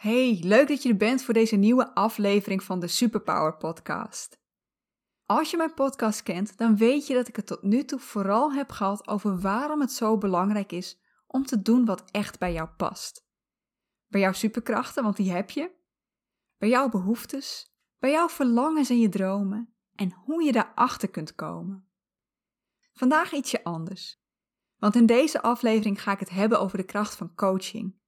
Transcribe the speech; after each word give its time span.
Hey, 0.00 0.40
leuk 0.42 0.68
dat 0.68 0.82
je 0.82 0.88
er 0.88 0.96
bent 0.96 1.22
voor 1.22 1.34
deze 1.34 1.56
nieuwe 1.56 1.94
aflevering 1.94 2.62
van 2.62 2.80
de 2.80 2.86
Superpower 2.86 3.56
Podcast. 3.56 4.40
Als 5.26 5.50
je 5.50 5.56
mijn 5.56 5.74
podcast 5.74 6.22
kent, 6.22 6.58
dan 6.58 6.76
weet 6.76 7.06
je 7.06 7.14
dat 7.14 7.28
ik 7.28 7.36
het 7.36 7.46
tot 7.46 7.62
nu 7.62 7.84
toe 7.84 7.98
vooral 7.98 8.52
heb 8.52 8.70
gehad 8.70 9.08
over 9.08 9.40
waarom 9.40 9.80
het 9.80 9.92
zo 9.92 10.18
belangrijk 10.18 10.72
is 10.72 11.00
om 11.26 11.46
te 11.46 11.62
doen 11.62 11.84
wat 11.84 12.10
echt 12.10 12.38
bij 12.38 12.52
jou 12.52 12.68
past. 12.68 13.26
Bij 14.06 14.20
jouw 14.20 14.32
superkrachten, 14.32 15.02
want 15.02 15.16
die 15.16 15.32
heb 15.32 15.50
je. 15.50 15.70
Bij 16.58 16.68
jouw 16.68 16.88
behoeftes, 16.88 17.74
bij 17.98 18.10
jouw 18.10 18.28
verlangens 18.28 18.90
en 18.90 19.00
je 19.00 19.08
dromen 19.08 19.74
en 19.94 20.12
hoe 20.12 20.42
je 20.42 20.52
daarachter 20.52 21.10
kunt 21.10 21.34
komen. 21.34 21.88
Vandaag 22.92 23.32
ietsje 23.32 23.64
anders. 23.64 24.22
Want 24.76 24.94
in 24.94 25.06
deze 25.06 25.42
aflevering 25.42 26.02
ga 26.02 26.12
ik 26.12 26.20
het 26.20 26.30
hebben 26.30 26.60
over 26.60 26.76
de 26.78 26.84
kracht 26.84 27.14
van 27.14 27.34
coaching 27.34 27.99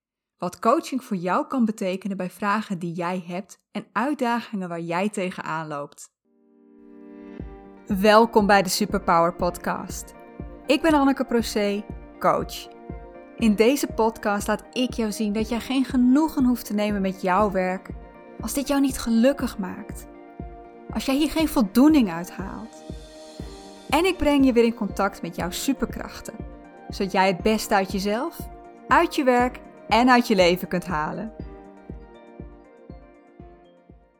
wat 0.42 0.58
coaching 0.58 1.04
voor 1.04 1.16
jou 1.16 1.46
kan 1.46 1.64
betekenen 1.64 2.16
bij 2.16 2.30
vragen 2.30 2.78
die 2.78 2.92
jij 2.92 3.24
hebt 3.26 3.58
en 3.72 3.86
uitdagingen 3.92 4.68
waar 4.68 4.80
jij 4.80 5.08
tegenaan 5.08 5.68
loopt. 5.68 6.10
Welkom 7.86 8.46
bij 8.46 8.62
de 8.62 8.68
Superpower 8.68 9.34
Podcast. 9.34 10.14
Ik 10.66 10.82
ben 10.82 10.94
Anneke 10.94 11.24
Procé, 11.24 11.84
coach. 12.18 12.68
In 13.36 13.54
deze 13.54 13.86
podcast 13.86 14.46
laat 14.46 14.64
ik 14.72 14.92
jou 14.92 15.12
zien 15.12 15.32
dat 15.32 15.48
jij 15.48 15.60
geen 15.60 15.84
genoegen 15.84 16.44
hoeft 16.44 16.66
te 16.66 16.74
nemen 16.74 17.00
met 17.00 17.22
jouw 17.22 17.50
werk 17.50 17.88
als 18.40 18.52
dit 18.52 18.68
jou 18.68 18.80
niet 18.80 18.98
gelukkig 18.98 19.58
maakt. 19.58 20.06
Als 20.92 21.04
jij 21.04 21.16
hier 21.16 21.30
geen 21.30 21.48
voldoening 21.48 22.10
uit 22.10 22.30
haalt. 22.30 22.84
En 23.90 24.04
ik 24.04 24.16
breng 24.16 24.44
je 24.44 24.52
weer 24.52 24.64
in 24.64 24.74
contact 24.74 25.22
met 25.22 25.36
jouw 25.36 25.50
superkrachten, 25.50 26.34
zodat 26.88 27.12
jij 27.12 27.26
het 27.26 27.42
beste 27.42 27.74
uit 27.74 27.92
jezelf, 27.92 28.38
uit 28.88 29.14
je 29.14 29.24
werk 29.24 29.60
en 29.88 30.10
uit 30.10 30.26
je 30.26 30.34
leven 30.34 30.68
kunt 30.68 30.86
halen. 30.86 31.32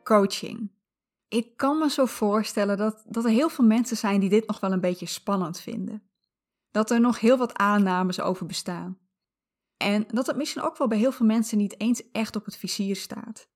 Coaching. 0.03 0.71
Ik 1.27 1.57
kan 1.57 1.77
me 1.77 1.89
zo 1.89 2.05
voorstellen 2.05 2.77
dat, 2.77 3.03
dat 3.07 3.23
er 3.23 3.29
heel 3.29 3.49
veel 3.49 3.65
mensen 3.65 3.97
zijn 3.97 4.19
die 4.19 4.29
dit 4.29 4.47
nog 4.47 4.59
wel 4.59 4.71
een 4.71 4.81
beetje 4.81 5.05
spannend 5.05 5.59
vinden. 5.59 6.03
Dat 6.71 6.91
er 6.91 6.99
nog 6.99 7.19
heel 7.19 7.37
wat 7.37 7.53
aannames 7.53 8.21
over 8.21 8.45
bestaan. 8.45 8.97
En 9.77 10.05
dat 10.07 10.27
het 10.27 10.35
misschien 10.35 10.61
ook 10.61 10.77
wel 10.77 10.87
bij 10.87 10.97
heel 10.97 11.11
veel 11.11 11.25
mensen 11.25 11.57
niet 11.57 11.79
eens 11.79 12.11
echt 12.11 12.35
op 12.35 12.45
het 12.45 12.55
vizier 12.55 12.95
staat. 12.95 13.49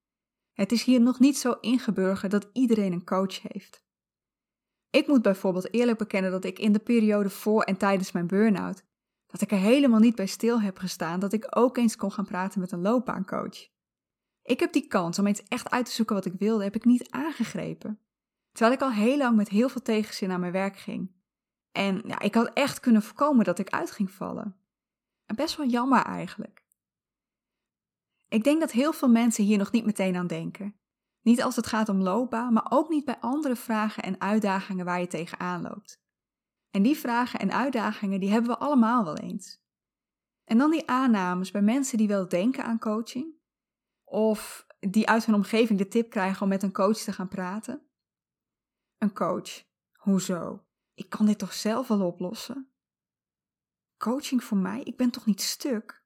Het 0.54 0.72
is 0.72 0.84
hier 0.84 1.02
nog 1.02 1.20
niet 1.20 1.38
zo 1.38 1.52
ingeburgerd 1.62 2.32
dat 2.32 2.50
iedereen 2.54 2.92
een 2.92 3.06
coach 3.06 3.42
heeft. 3.42 3.86
Ik 4.90 5.08
moet 5.08 5.22
bijvoorbeeld 5.22 5.74
eerlijk 5.74 5.98
bekennen 5.98 6.32
dat 6.32 6.44
ik 6.44 6.60
in 6.60 6.72
de 6.72 6.80
periode 6.80 7.30
voor 7.30 7.62
en 7.62 7.78
tijdens 7.78 8.12
mijn 8.12 8.28
burn-out 8.28 8.84
dat 9.28 9.42
ik 9.42 9.52
er 9.52 9.58
helemaal 9.58 10.00
niet 10.00 10.16
bij 10.16 10.26
stil 10.26 10.62
heb 10.62 10.78
gestaan 10.78 11.20
dat 11.20 11.34
ik 11.34 11.58
ook 11.58 11.78
eens 11.78 11.96
kon 11.96 12.12
gaan 12.12 12.26
praten 12.26 12.60
met 12.60 12.72
een 12.72 12.82
loopbaancoach. 12.82 13.68
Ik 14.42 14.60
heb 14.60 14.74
die 14.74 14.88
kans 14.88 15.20
om 15.20 15.28
eens 15.28 15.44
echt 15.44 15.70
uit 15.70 15.86
te 15.86 15.92
zoeken 15.92 16.16
wat 16.16 16.26
ik 16.26 16.34
wilde, 16.38 16.64
heb 16.64 16.76
ik 16.76 16.86
niet 16.86 17.12
aangegrepen. 17.12 18.00
Terwijl 18.52 18.76
ik 18.76 18.82
al 18.82 18.92
heel 18.92 19.18
lang 19.18 19.36
met 19.36 19.50
heel 19.50 19.70
veel 19.70 19.82
tegenzin 19.82 20.28
naar 20.28 20.40
mijn 20.40 20.52
werk 20.52 20.78
ging. 20.78 21.16
En 21.72 22.02
ja, 22.06 22.20
ik 22.20 22.36
had 22.36 22.54
echt 22.54 22.80
kunnen 22.80 23.02
voorkomen 23.02 23.46
dat 23.46 23.60
ik 23.60 23.70
uit 23.70 23.92
ging 23.92 24.12
vallen. 24.12 24.56
En 25.26 25.36
best 25.36 25.58
wel 25.58 25.68
jammer 25.68 26.02
eigenlijk. 26.02 26.66
Ik 28.28 28.44
denk 28.44 28.60
dat 28.60 28.72
heel 28.72 28.94
veel 28.94 29.10
mensen 29.10 29.44
hier 29.44 29.58
nog 29.58 29.72
niet 29.72 29.86
meteen 29.86 30.16
aan 30.16 30.28
denken. 30.28 30.80
Niet 31.22 31.44
als 31.44 31.56
het 31.56 31.68
gaat 31.68 31.90
om 31.90 32.02
loopbaan, 32.02 32.54
maar 32.54 32.66
ook 32.70 32.90
niet 32.90 33.06
bij 33.06 33.20
andere 33.20 33.56
vragen 33.56 34.04
en 34.04 34.22
uitdagingen 34.22 34.86
waar 34.86 35.00
je 35.00 35.08
tegenaan 35.08 35.62
loopt. 35.62 36.02
En 36.70 36.84
die 36.84 36.98
vragen 36.98 37.40
en 37.40 37.52
uitdagingen, 37.52 38.20
die 38.20 38.32
hebben 38.32 38.52
we 38.52 38.58
allemaal 38.58 39.04
wel 39.04 39.18
eens. 39.18 39.66
En 40.44 40.58
dan 40.58 40.72
die 40.72 40.88
aannames 40.88 41.52
bij 41.52 41.62
mensen 41.62 41.98
die 41.98 42.08
wel 42.08 42.28
denken 42.28 42.64
aan 42.64 42.80
coaching, 42.80 43.36
of 44.04 44.68
die 44.80 45.08
uit 45.08 45.26
hun 45.26 45.36
omgeving 45.36 45.80
de 45.80 45.88
tip 45.88 46.10
krijgen 46.10 46.42
om 46.42 46.48
met 46.48 46.64
een 46.64 46.72
coach 46.72 46.98
te 46.98 47.14
gaan 47.14 47.28
praten. 47.28 47.88
Een 48.98 49.14
coach, 49.14 49.64
hoezo? 49.92 50.66
Ik 50.94 51.10
kan 51.10 51.26
dit 51.26 51.38
toch 51.38 51.54
zelf 51.54 51.88
wel 51.88 52.06
oplossen? 52.06 52.72
Coaching 53.98 54.44
voor 54.44 54.58
mij? 54.58 54.82
Ik 54.82 54.98
ben 54.98 55.12
toch 55.12 55.26
niet 55.26 55.42
stuk? 55.42 56.06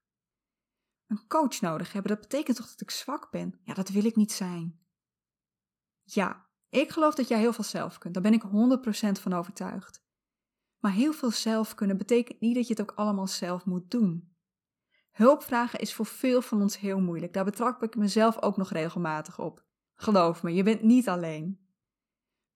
Een 1.07 1.28
coach 1.28 1.61
nodig 1.61 1.93
hebben, 1.93 2.11
dat 2.11 2.22
betekent 2.22 2.57
toch 2.57 2.69
dat 2.69 2.81
ik 2.81 2.91
zwak 2.91 3.31
ben? 3.31 3.59
Ja, 3.63 3.73
dat 3.73 3.89
wil 3.89 4.05
ik 4.05 4.16
niet 4.16 4.31
zijn. 4.31 4.85
Ja, 6.03 6.49
ik 6.69 6.89
geloof 6.89 7.16
dat 7.16 7.28
jij 7.28 7.39
heel 7.39 7.53
veel 7.53 7.63
zelf 7.63 7.97
kunt. 7.97 8.13
Daar 8.13 8.23
ben 8.23 8.33
ik 8.33 8.43
100% 8.43 9.22
van 9.22 9.33
overtuigd. 9.33 10.00
Maar 10.81 10.91
heel 10.91 11.13
veel 11.13 11.31
zelf 11.31 11.75
kunnen 11.75 11.97
betekent 11.97 12.39
niet 12.39 12.55
dat 12.55 12.67
je 12.67 12.73
het 12.73 12.81
ook 12.81 12.97
allemaal 12.97 13.27
zelf 13.27 13.65
moet 13.65 13.91
doen. 13.91 14.35
Hulp 15.11 15.43
vragen 15.43 15.79
is 15.79 15.93
voor 15.93 16.05
veel 16.05 16.41
van 16.41 16.61
ons 16.61 16.79
heel 16.79 16.99
moeilijk. 16.99 17.33
Daar 17.33 17.45
betrap 17.45 17.83
ik 17.83 17.95
mezelf 17.95 18.41
ook 18.41 18.57
nog 18.57 18.71
regelmatig 18.71 19.39
op. 19.39 19.63
Geloof 19.95 20.43
me, 20.43 20.53
je 20.53 20.63
bent 20.63 20.81
niet 20.81 21.09
alleen. 21.09 21.59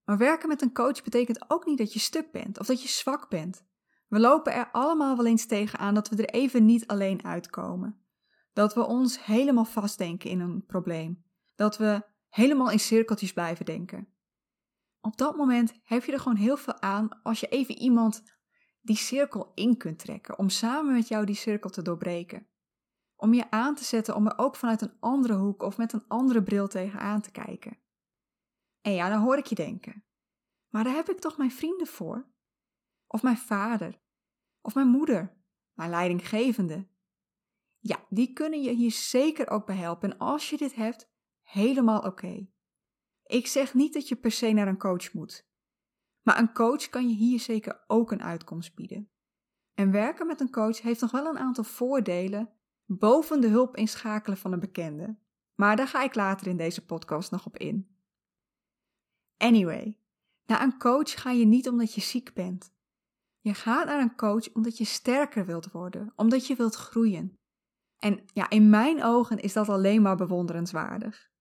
Maar 0.04 0.18
werken 0.18 0.48
met 0.48 0.62
een 0.62 0.74
coach 0.74 1.04
betekent 1.04 1.46
ook 1.48 1.66
niet 1.66 1.78
dat 1.78 1.94
je 1.94 2.00
stuk 2.00 2.32
bent 2.32 2.60
of 2.60 2.66
dat 2.66 2.82
je 2.82 2.88
zwak 2.88 3.30
bent. 3.30 3.66
We 4.08 4.20
lopen 4.20 4.54
er 4.54 4.70
allemaal 4.72 5.16
wel 5.16 5.26
eens 5.26 5.46
tegenaan 5.46 5.94
dat 5.94 6.10
we 6.10 6.26
er 6.26 6.34
even 6.34 6.66
niet 6.66 6.88
alleen 6.88 7.24
uitkomen. 7.24 8.00
Dat 8.54 8.74
we 8.74 8.86
ons 8.86 9.26
helemaal 9.26 9.66
vastdenken 9.66 10.30
in 10.30 10.40
een 10.40 10.66
probleem. 10.66 11.24
Dat 11.56 11.78
we 11.78 12.02
helemaal 12.30 12.72
in 12.72 12.80
cirkeltjes 12.80 13.34
blijven 13.34 13.66
denken 13.66 14.15
op 15.06 15.18
dat 15.18 15.36
moment 15.36 15.74
heb 15.84 16.04
je 16.04 16.12
er 16.12 16.20
gewoon 16.20 16.38
heel 16.38 16.58
veel 16.58 16.82
aan 16.82 17.22
als 17.24 17.40
je 17.40 17.48
even 17.48 17.78
iemand 17.78 18.24
die 18.82 18.96
cirkel 18.96 19.52
in 19.54 19.78
kunt 19.78 20.00
trekken, 20.00 20.38
om 20.38 20.50
samen 20.50 20.94
met 20.94 21.08
jou 21.08 21.26
die 21.26 21.36
cirkel 21.36 21.70
te 21.70 21.82
doorbreken. 21.82 22.48
Om 23.16 23.34
je 23.34 23.52
aan 23.52 23.76
te 23.76 23.84
zetten 23.84 24.16
om 24.16 24.28
er 24.28 24.38
ook 24.38 24.56
vanuit 24.56 24.82
een 24.82 25.00
andere 25.00 25.34
hoek 25.34 25.62
of 25.62 25.78
met 25.78 25.94
een 25.94 26.08
andere 26.08 26.44
bril 26.44 26.68
tegenaan 26.68 27.22
te 27.22 27.32
kijken. 27.32 27.78
En 28.82 28.94
ja, 28.94 29.10
dan 29.10 29.22
hoor 29.22 29.38
ik 29.38 29.46
je 29.46 29.56
denken. 29.56 30.06
Maar 30.70 30.84
daar 30.84 30.96
heb 30.96 31.10
ik 31.10 31.20
toch 31.20 31.38
mijn 31.38 31.52
vrienden 31.52 31.88
voor? 31.88 32.34
Of 33.08 33.24
mijn 33.24 33.38
vader? 33.38 34.02
Of 34.62 34.76
mijn 34.76 34.88
moeder? 34.88 35.38
Mijn 35.74 35.90
leidinggevende? 35.90 36.88
Ja, 37.80 38.06
die 38.10 38.34
kunnen 38.34 38.62
je 38.62 38.72
hier 38.72 38.92
zeker 38.92 39.50
ook 39.50 39.66
bij 39.66 39.76
helpen. 39.76 40.12
En 40.12 40.18
als 40.18 40.50
je 40.50 40.58
dit 40.58 40.76
hebt, 40.76 41.12
helemaal 41.42 42.02
oké. 42.02 42.48
Ik 43.26 43.48
zeg 43.48 43.74
niet 43.74 43.94
dat 43.94 44.08
je 44.08 44.16
per 44.16 44.32
se 44.32 44.52
naar 44.52 44.68
een 44.68 44.78
coach 44.78 45.14
moet. 45.14 45.48
Maar 46.22 46.40
een 46.40 46.54
coach 46.54 46.90
kan 46.90 47.10
je 47.10 47.16
hier 47.16 47.40
zeker 47.40 47.84
ook 47.88 48.12
een 48.12 48.24
uitkomst 48.24 48.76
bieden. 48.76 49.10
En 49.74 49.92
werken 49.92 50.28
met 50.28 50.40
een 50.40 50.52
coach 50.52 50.82
heeft 50.82 51.02
nog 51.02 51.12
wel 51.12 51.26
een 51.26 51.38
aantal 51.38 51.64
voordelen 51.64 52.54
boven 52.86 53.42
de 53.42 53.48
hulp 53.48 53.76
inschakelen 53.76 54.38
van 54.38 54.52
een 54.52 54.60
bekende. 54.60 55.18
Maar 55.56 55.76
daar 55.76 55.88
ga 55.88 56.04
ik 56.04 56.16
later 56.16 56.48
in 56.48 56.58
deze 56.58 56.86
podcast 56.86 57.32
nog 57.32 57.46
op 57.46 57.58
in. 57.58 57.98
Anyway, 59.38 59.98
naar 60.46 60.62
een 60.62 60.78
coach 60.78 61.22
ga 61.22 61.32
je 61.32 61.46
niet 61.46 61.70
omdat 61.70 61.94
je 61.94 62.02
ziek 62.02 62.34
bent. 62.34 62.74
Je 63.40 63.54
gaat 63.54 63.86
naar 63.86 64.02
een 64.02 64.16
coach 64.16 64.54
omdat 64.54 64.78
je 64.78 64.86
sterker 64.86 65.46
wilt 65.46 65.72
worden, 65.72 66.14
omdat 66.16 66.48
je 66.48 66.56
wilt 66.56 66.76
groeien. 66.76 67.38
En 67.98 68.24
ja, 68.34 68.50
in 68.50 68.70
mijn 68.70 69.04
ogen 69.04 69.40
is 69.40 69.54
dat 69.54 69.70
alleen 69.70 70.02
maar 70.02 70.16
bewonderenswaardig. 70.16 71.34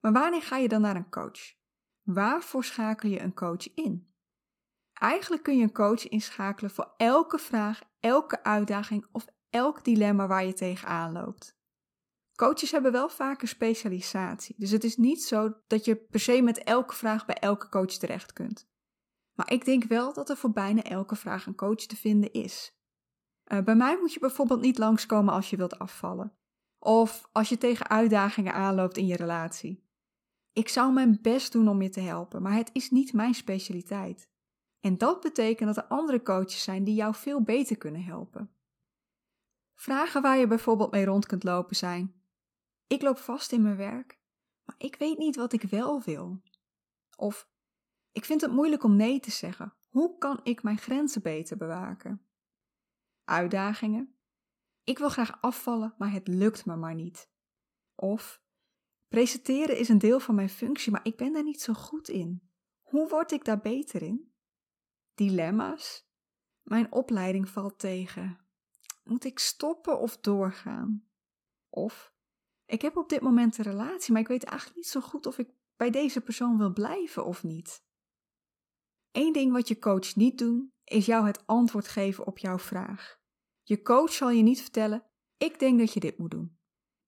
Maar 0.00 0.12
wanneer 0.12 0.42
ga 0.42 0.56
je 0.56 0.68
dan 0.68 0.80
naar 0.80 0.96
een 0.96 1.10
coach? 1.10 1.54
Waarvoor 2.02 2.64
schakel 2.64 3.08
je 3.08 3.20
een 3.20 3.34
coach 3.34 3.74
in? 3.74 4.12
Eigenlijk 4.92 5.42
kun 5.42 5.56
je 5.56 5.62
een 5.62 5.72
coach 5.72 6.08
inschakelen 6.08 6.70
voor 6.70 6.94
elke 6.96 7.38
vraag, 7.38 7.80
elke 8.00 8.42
uitdaging 8.42 9.06
of 9.12 9.26
elk 9.50 9.84
dilemma 9.84 10.26
waar 10.26 10.44
je 10.44 10.52
tegenaan 10.52 11.12
loopt. 11.12 11.56
Coaches 12.34 12.70
hebben 12.70 12.92
wel 12.92 13.08
vaker 13.08 13.48
specialisatie, 13.48 14.54
dus 14.58 14.70
het 14.70 14.84
is 14.84 14.96
niet 14.96 15.22
zo 15.22 15.54
dat 15.66 15.84
je 15.84 15.96
per 15.96 16.20
se 16.20 16.42
met 16.42 16.58
elke 16.58 16.94
vraag 16.94 17.26
bij 17.26 17.34
elke 17.34 17.68
coach 17.68 17.92
terecht 17.92 18.32
kunt. 18.32 18.68
Maar 19.34 19.52
ik 19.52 19.64
denk 19.64 19.84
wel 19.84 20.12
dat 20.12 20.30
er 20.30 20.36
voor 20.36 20.52
bijna 20.52 20.82
elke 20.82 21.16
vraag 21.16 21.46
een 21.46 21.54
coach 21.54 21.86
te 21.86 21.96
vinden 21.96 22.32
is. 22.32 22.76
Uh, 23.52 23.62
bij 23.62 23.74
mij 23.74 23.98
moet 24.00 24.12
je 24.12 24.20
bijvoorbeeld 24.20 24.60
niet 24.60 24.78
langskomen 24.78 25.34
als 25.34 25.50
je 25.50 25.56
wilt 25.56 25.78
afvallen, 25.78 26.36
of 26.78 27.28
als 27.32 27.48
je 27.48 27.58
tegen 27.58 27.88
uitdagingen 27.88 28.54
aanloopt 28.54 28.96
in 28.96 29.06
je 29.06 29.16
relatie. 29.16 29.87
Ik 30.58 30.68
zou 30.68 30.92
mijn 30.92 31.18
best 31.22 31.52
doen 31.52 31.68
om 31.68 31.82
je 31.82 31.88
te 31.88 32.00
helpen, 32.00 32.42
maar 32.42 32.52
het 32.52 32.70
is 32.72 32.90
niet 32.90 33.12
mijn 33.12 33.34
specialiteit. 33.34 34.30
En 34.80 34.98
dat 34.98 35.20
betekent 35.20 35.74
dat 35.74 35.84
er 35.84 35.90
andere 35.90 36.22
coaches 36.22 36.62
zijn 36.62 36.84
die 36.84 36.94
jou 36.94 37.14
veel 37.14 37.42
beter 37.42 37.76
kunnen 37.76 38.04
helpen. 38.04 38.54
Vragen 39.74 40.22
waar 40.22 40.38
je 40.38 40.46
bijvoorbeeld 40.46 40.90
mee 40.90 41.04
rond 41.04 41.26
kunt 41.26 41.44
lopen 41.44 41.76
zijn: 41.76 42.22
Ik 42.86 43.02
loop 43.02 43.18
vast 43.18 43.52
in 43.52 43.62
mijn 43.62 43.76
werk, 43.76 44.20
maar 44.64 44.74
ik 44.78 44.96
weet 44.96 45.18
niet 45.18 45.36
wat 45.36 45.52
ik 45.52 45.62
wel 45.62 46.02
wil. 46.02 46.42
Of 47.16 47.48
Ik 48.12 48.24
vind 48.24 48.40
het 48.40 48.52
moeilijk 48.52 48.82
om 48.82 48.96
nee 48.96 49.20
te 49.20 49.30
zeggen. 49.30 49.74
Hoe 49.88 50.18
kan 50.18 50.40
ik 50.42 50.62
mijn 50.62 50.78
grenzen 50.78 51.22
beter 51.22 51.56
bewaken? 51.56 52.26
Uitdagingen: 53.24 54.18
Ik 54.84 54.98
wil 54.98 55.08
graag 55.08 55.40
afvallen, 55.40 55.94
maar 55.98 56.12
het 56.12 56.28
lukt 56.28 56.66
me 56.66 56.76
maar 56.76 56.94
niet. 56.94 57.30
Of 57.94 58.46
Presenteren 59.08 59.78
is 59.78 59.88
een 59.88 59.98
deel 59.98 60.20
van 60.20 60.34
mijn 60.34 60.48
functie, 60.48 60.92
maar 60.92 61.04
ik 61.04 61.16
ben 61.16 61.32
daar 61.32 61.42
niet 61.42 61.60
zo 61.60 61.72
goed 61.72 62.08
in. 62.08 62.50
Hoe 62.82 63.08
word 63.08 63.32
ik 63.32 63.44
daar 63.44 63.60
beter 63.60 64.02
in? 64.02 64.32
Dilemma's. 65.14 66.06
Mijn 66.62 66.92
opleiding 66.92 67.48
valt 67.48 67.78
tegen. 67.78 68.38
Moet 69.04 69.24
ik 69.24 69.38
stoppen 69.38 69.98
of 69.98 70.16
doorgaan? 70.16 71.08
Of 71.68 72.12
Ik 72.66 72.82
heb 72.82 72.96
op 72.96 73.08
dit 73.08 73.20
moment 73.20 73.58
een 73.58 73.64
relatie, 73.64 74.12
maar 74.12 74.20
ik 74.20 74.28
weet 74.28 74.44
eigenlijk 74.44 74.76
niet 74.76 74.88
zo 74.88 75.00
goed 75.00 75.26
of 75.26 75.38
ik 75.38 75.50
bij 75.76 75.90
deze 75.90 76.20
persoon 76.20 76.58
wil 76.58 76.72
blijven 76.72 77.24
of 77.24 77.42
niet. 77.42 77.82
Eén 79.12 79.32
ding 79.32 79.52
wat 79.52 79.68
je 79.68 79.78
coach 79.78 80.14
niet 80.14 80.38
doen, 80.38 80.72
is 80.84 81.06
jou 81.06 81.26
het 81.26 81.46
antwoord 81.46 81.88
geven 81.88 82.26
op 82.26 82.38
jouw 82.38 82.58
vraag. 82.58 83.20
Je 83.62 83.82
coach 83.82 84.12
zal 84.12 84.30
je 84.30 84.42
niet 84.42 84.60
vertellen: 84.60 85.06
ik 85.36 85.58
denk 85.58 85.78
dat 85.78 85.92
je 85.92 86.00
dit 86.00 86.18
moet 86.18 86.30
doen. 86.30 86.58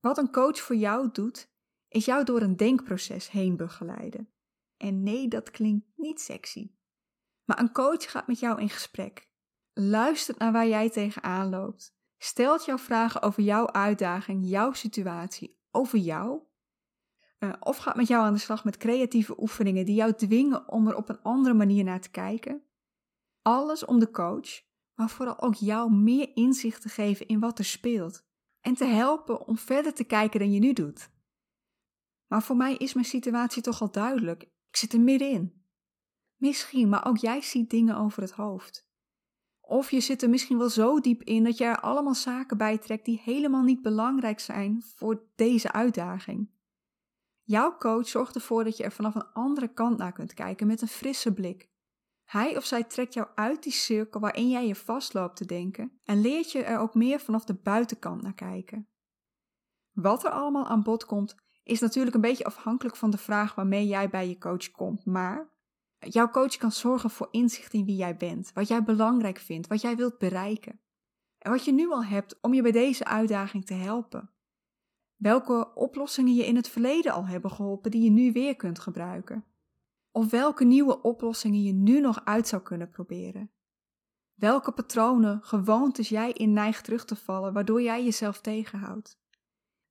Wat 0.01 0.19
een 0.19 0.33
coach 0.33 0.59
voor 0.61 0.77
jou 0.77 1.11
doet, 1.13 1.50
is 1.91 2.05
jou 2.05 2.25
door 2.25 2.41
een 2.41 2.57
denkproces 2.57 3.31
heen 3.31 3.57
begeleiden. 3.57 4.29
En 4.77 5.03
nee, 5.03 5.29
dat 5.29 5.51
klinkt 5.51 5.87
niet 5.97 6.21
sexy. 6.21 6.71
Maar 7.45 7.59
een 7.59 7.73
coach 7.73 8.11
gaat 8.11 8.27
met 8.27 8.41
jou 8.41 8.61
in 8.61 8.69
gesprek. 8.69 9.29
Luistert 9.73 10.39
naar 10.39 10.53
waar 10.53 10.69
jij 10.69 10.91
tegenaan 10.91 11.49
loopt. 11.49 11.99
Stelt 12.19 12.65
jou 12.65 12.79
vragen 12.79 13.23
over 13.23 13.43
jouw 13.43 13.67
uitdaging, 13.67 14.49
jouw 14.49 14.73
situatie, 14.73 15.61
over 15.71 15.99
jou. 15.99 16.41
Uh, 17.39 17.53
of 17.61 17.77
gaat 17.77 17.97
met 17.97 18.09
jou 18.09 18.25
aan 18.25 18.33
de 18.33 18.39
slag 18.39 18.65
met 18.65 18.77
creatieve 18.77 19.41
oefeningen 19.41 19.85
die 19.85 19.95
jou 19.95 20.15
dwingen 20.15 20.69
om 20.69 20.89
er 20.89 20.97
op 20.97 21.09
een 21.09 21.23
andere 21.23 21.55
manier 21.55 21.85
naar 21.85 22.01
te 22.01 22.11
kijken. 22.11 22.63
Alles 23.43 23.85
om 23.85 23.99
de 23.99 24.11
coach, 24.11 24.63
maar 24.95 25.11
vooral 25.11 25.41
ook 25.41 25.55
jou 25.55 25.93
meer 25.93 26.31
inzicht 26.35 26.83
te 26.83 26.89
geven 26.89 27.27
in 27.27 27.41
wat 27.41 27.59
er 27.59 27.65
speelt. 27.65 28.29
En 28.61 28.75
te 28.75 28.85
helpen 28.85 29.47
om 29.47 29.59
verder 29.59 29.95
te 29.95 30.05
kijken 30.05 30.41
dan 30.41 30.53
je 30.53 30.61
nu 30.61 30.73
doet. 30.73 31.11
Maar 32.31 32.43
voor 32.43 32.57
mij 32.57 32.77
is 32.77 32.95
mijn 32.95 33.07
situatie 33.07 33.63
toch 33.63 33.81
al 33.81 33.91
duidelijk. 33.91 34.43
Ik 34.43 34.77
zit 34.77 34.93
er 34.93 35.01
middenin. 35.01 35.65
Misschien, 36.37 36.89
maar 36.89 37.07
ook 37.07 37.17
jij 37.17 37.41
ziet 37.41 37.71
dingen 37.71 37.97
over 37.97 38.23
het 38.23 38.31
hoofd. 38.31 38.89
Of 39.61 39.91
je 39.91 40.01
zit 40.01 40.23
er 40.23 40.31
misschien 40.31 40.59
wel 40.59 40.69
zo 40.69 41.01
diep 41.01 41.23
in 41.23 41.45
dat 41.45 41.59
je 41.59 41.65
er 41.65 41.81
allemaal 41.81 42.15
zaken 42.15 42.57
bij 42.57 42.79
trekt 42.79 43.05
die 43.05 43.21
helemaal 43.25 43.63
niet 43.63 43.83
belangrijk 43.83 44.41
zijn 44.41 44.83
voor 44.83 45.23
deze 45.35 45.73
uitdaging. 45.73 46.51
Jouw 47.43 47.77
coach 47.77 48.09
zorgt 48.09 48.35
ervoor 48.35 48.65
dat 48.65 48.77
je 48.77 48.85
er 48.85 48.93
vanaf 48.93 49.15
een 49.15 49.33
andere 49.33 49.73
kant 49.73 49.99
naar 49.99 50.13
kunt 50.13 50.35
kijken 50.35 50.67
met 50.67 50.81
een 50.81 50.89
frisse 50.89 51.33
blik. 51.33 51.69
Hij 52.25 52.57
of 52.57 52.65
zij 52.65 52.85
trekt 52.85 53.15
jou 53.15 53.29
uit 53.35 53.63
die 53.63 53.73
cirkel 53.73 54.21
waarin 54.21 54.49
jij 54.49 54.67
je 54.67 54.75
vastloopt 54.75 55.37
te 55.37 55.47
denken 55.47 56.01
en 56.05 56.21
leert 56.21 56.53
je 56.53 56.63
er 56.63 56.79
ook 56.79 56.95
meer 56.95 57.21
vanaf 57.21 57.45
de 57.45 57.55
buitenkant 57.55 58.23
naar 58.23 58.35
kijken. 58.35 58.89
Wat 59.93 60.25
er 60.25 60.31
allemaal 60.31 60.67
aan 60.67 60.83
bod 60.83 61.05
komt, 61.05 61.35
is 61.63 61.81
natuurlijk 61.81 62.15
een 62.15 62.21
beetje 62.21 62.45
afhankelijk 62.45 62.97
van 62.97 63.11
de 63.11 63.19
vraag 63.19 63.55
waarmee 63.55 63.87
jij 63.87 64.09
bij 64.09 64.29
je 64.29 64.39
coach 64.39 64.71
komt, 64.71 65.05
maar 65.05 65.51
jouw 65.99 66.29
coach 66.29 66.57
kan 66.57 66.73
zorgen 66.73 67.11
voor 67.11 67.29
inzicht 67.31 67.73
in 67.73 67.85
wie 67.85 67.97
jij 67.97 68.17
bent, 68.17 68.53
wat 68.53 68.69
jij 68.69 68.85
belangrijk 68.85 69.39
vindt, 69.39 69.67
wat 69.67 69.81
jij 69.81 69.97
wilt 69.97 70.19
bereiken. 70.19 70.81
En 71.39 71.51
wat 71.51 71.65
je 71.65 71.73
nu 71.73 71.91
al 71.91 72.05
hebt 72.05 72.41
om 72.41 72.55
je 72.55 72.63
bij 72.63 72.73
deze 72.73 73.05
uitdaging 73.05 73.67
te 73.67 73.75
helpen. 73.75 74.31
Welke 75.17 75.75
oplossingen 75.75 76.35
je 76.35 76.47
in 76.47 76.57
het 76.57 76.69
verleden 76.69 77.13
al 77.13 77.27
hebben 77.27 77.51
geholpen 77.51 77.91
die 77.91 78.03
je 78.03 78.11
nu 78.11 78.33
weer 78.33 78.57
kunt 78.57 78.79
gebruiken. 78.79 79.45
Of 80.13 80.31
welke 80.31 80.65
nieuwe 80.65 81.03
oplossingen 81.03 81.63
je 81.63 81.73
nu 81.73 82.01
nog 82.01 82.25
uit 82.25 82.49
zou 82.49 82.63
kunnen 82.63 82.91
proberen. 82.91 83.51
Welke 84.35 84.73
patronen, 84.73 85.43
gewoontes 85.43 86.09
jij 86.09 86.33
in 86.33 86.53
neigt 86.53 86.85
terug 86.85 87.05
te 87.05 87.17
vallen, 87.17 87.53
waardoor 87.53 87.83
jij 87.83 88.05
jezelf 88.05 88.41
tegenhoudt. 88.41 89.19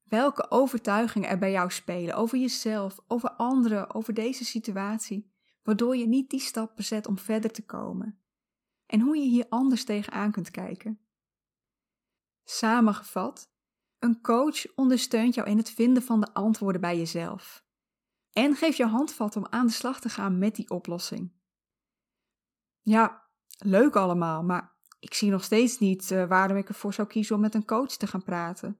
Welke 0.09 0.51
overtuigingen 0.51 1.29
er 1.29 1.37
bij 1.37 1.51
jou 1.51 1.71
spelen 1.71 2.15
over 2.15 2.37
jezelf, 2.37 2.99
over 3.07 3.31
anderen, 3.31 3.93
over 3.93 4.13
deze 4.13 4.45
situatie, 4.45 5.31
waardoor 5.63 5.95
je 5.95 6.07
niet 6.07 6.29
die 6.29 6.39
stap 6.39 6.75
bezet 6.75 7.07
om 7.07 7.17
verder 7.17 7.51
te 7.51 7.65
komen. 7.65 8.19
En 8.85 8.99
hoe 8.99 9.17
je 9.17 9.29
hier 9.29 9.45
anders 9.49 9.83
tegenaan 9.83 10.31
kunt 10.31 10.51
kijken. 10.51 10.99
Samengevat, 12.43 13.51
een 13.99 14.21
coach 14.21 14.75
ondersteunt 14.75 15.35
jou 15.35 15.49
in 15.49 15.57
het 15.57 15.69
vinden 15.69 16.03
van 16.03 16.19
de 16.19 16.33
antwoorden 16.33 16.81
bij 16.81 16.97
jezelf. 16.97 17.65
En 18.31 18.55
geeft 18.55 18.77
jou 18.77 18.89
handvat 18.89 19.35
om 19.35 19.47
aan 19.49 19.65
de 19.65 19.71
slag 19.71 19.99
te 19.99 20.09
gaan 20.09 20.37
met 20.37 20.55
die 20.55 20.69
oplossing. 20.69 21.31
Ja, 22.81 23.29
leuk 23.57 23.95
allemaal, 23.95 24.43
maar 24.43 24.75
ik 24.99 25.13
zie 25.13 25.31
nog 25.31 25.43
steeds 25.43 25.79
niet 25.79 26.11
uh, 26.11 26.27
waarom 26.27 26.57
ik 26.57 26.67
ervoor 26.67 26.93
zou 26.93 27.07
kiezen 27.07 27.35
om 27.35 27.41
met 27.41 27.55
een 27.55 27.65
coach 27.65 27.91
te 27.97 28.07
gaan 28.07 28.23
praten. 28.23 28.79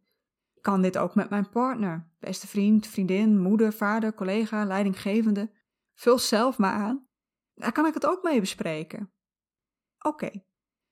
Kan 0.61 0.81
dit 0.81 0.97
ook 0.97 1.15
met 1.15 1.29
mijn 1.29 1.49
partner, 1.49 2.09
beste 2.19 2.47
vriend, 2.47 2.87
vriendin, 2.87 3.41
moeder, 3.41 3.73
vader, 3.73 4.13
collega, 4.13 4.65
leidinggevende. 4.65 5.51
Vul 5.93 6.19
zelf 6.19 6.57
maar 6.57 6.73
aan. 6.73 7.07
Daar 7.53 7.71
kan 7.71 7.85
ik 7.85 7.93
het 7.93 8.05
ook 8.05 8.23
mee 8.23 8.39
bespreken. 8.39 9.11
Oké, 9.99 10.29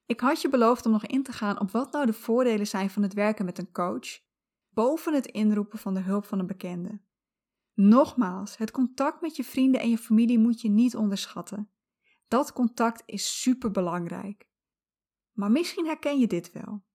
ik 0.06 0.20
had 0.20 0.42
je 0.42 0.50
beloofd 0.50 0.86
om 0.86 0.92
nog 0.92 1.06
in 1.06 1.24
te 1.24 1.32
gaan 1.32 1.60
op 1.60 1.72
wat 1.72 1.92
nou 1.92 2.06
de 2.06 2.14
voordelen 2.14 2.68
zijn 2.68 2.90
van 2.90 3.02
het 3.02 3.14
werken 3.14 3.46
met 3.46 3.58
een 3.58 3.72
coach, 3.72 4.20
boven 4.70 5.14
het 5.14 5.26
inroepen 5.26 5.80
van 5.80 5.94
de 5.94 6.00
hulp 6.00 6.26
van 6.26 6.40
een 6.40 6.48
bekende. 6.48 7.02
Nogmaals, 7.74 8.58
het 8.58 8.72
contact 8.72 9.22
met 9.22 9.36
je 9.36 9.44
vrienden 9.44 9.82
en 9.82 9.90
je 9.90 9.98
familie 9.98 10.40
moet 10.40 10.62
je 10.62 10.70
niet 10.70 10.96
onderschatten. 10.96 11.72
Dat 12.28 12.54
contact 12.54 13.04
is 13.06 13.42
super 13.42 13.72
belangrijk. 13.72 14.50
Maar 15.32 15.52
misschien 15.52 15.86
herken 15.86 16.20
je 16.20 16.28
dit 16.28 16.52
wel. 16.52 16.86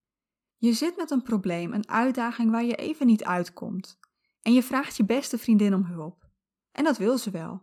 Je 0.62 0.72
zit 0.72 0.96
met 0.96 1.10
een 1.10 1.22
probleem, 1.22 1.72
een 1.72 1.88
uitdaging 1.88 2.50
waar 2.50 2.64
je 2.64 2.74
even 2.74 3.06
niet 3.06 3.24
uitkomt. 3.24 3.98
En 4.42 4.52
je 4.52 4.62
vraagt 4.62 4.96
je 4.96 5.04
beste 5.04 5.38
vriendin 5.38 5.74
om 5.74 5.84
hulp. 5.84 6.28
En 6.72 6.84
dat 6.84 6.98
wil 6.98 7.18
ze 7.18 7.30
wel. 7.30 7.62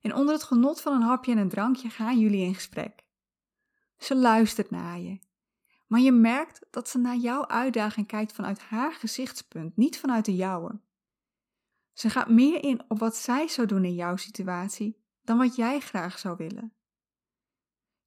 En 0.00 0.14
onder 0.14 0.34
het 0.34 0.42
genot 0.42 0.80
van 0.80 0.92
een 0.92 1.02
hapje 1.02 1.32
en 1.32 1.38
een 1.38 1.48
drankje 1.48 1.90
gaan 1.90 2.18
jullie 2.18 2.44
in 2.44 2.54
gesprek. 2.54 3.04
Ze 3.96 4.16
luistert 4.16 4.70
naar 4.70 4.98
je. 4.98 5.18
Maar 5.86 6.00
je 6.00 6.12
merkt 6.12 6.66
dat 6.70 6.88
ze 6.88 6.98
naar 6.98 7.16
jouw 7.16 7.46
uitdaging 7.46 8.06
kijkt 8.06 8.32
vanuit 8.32 8.60
haar 8.60 8.92
gezichtspunt, 8.92 9.76
niet 9.76 9.98
vanuit 9.98 10.24
de 10.24 10.34
jouwe. 10.34 10.80
Ze 11.92 12.10
gaat 12.10 12.28
meer 12.28 12.64
in 12.64 12.82
op 12.88 12.98
wat 12.98 13.16
zij 13.16 13.48
zou 13.48 13.66
doen 13.66 13.84
in 13.84 13.94
jouw 13.94 14.16
situatie 14.16 15.04
dan 15.22 15.38
wat 15.38 15.56
jij 15.56 15.80
graag 15.80 16.18
zou 16.18 16.36
willen. 16.36 16.72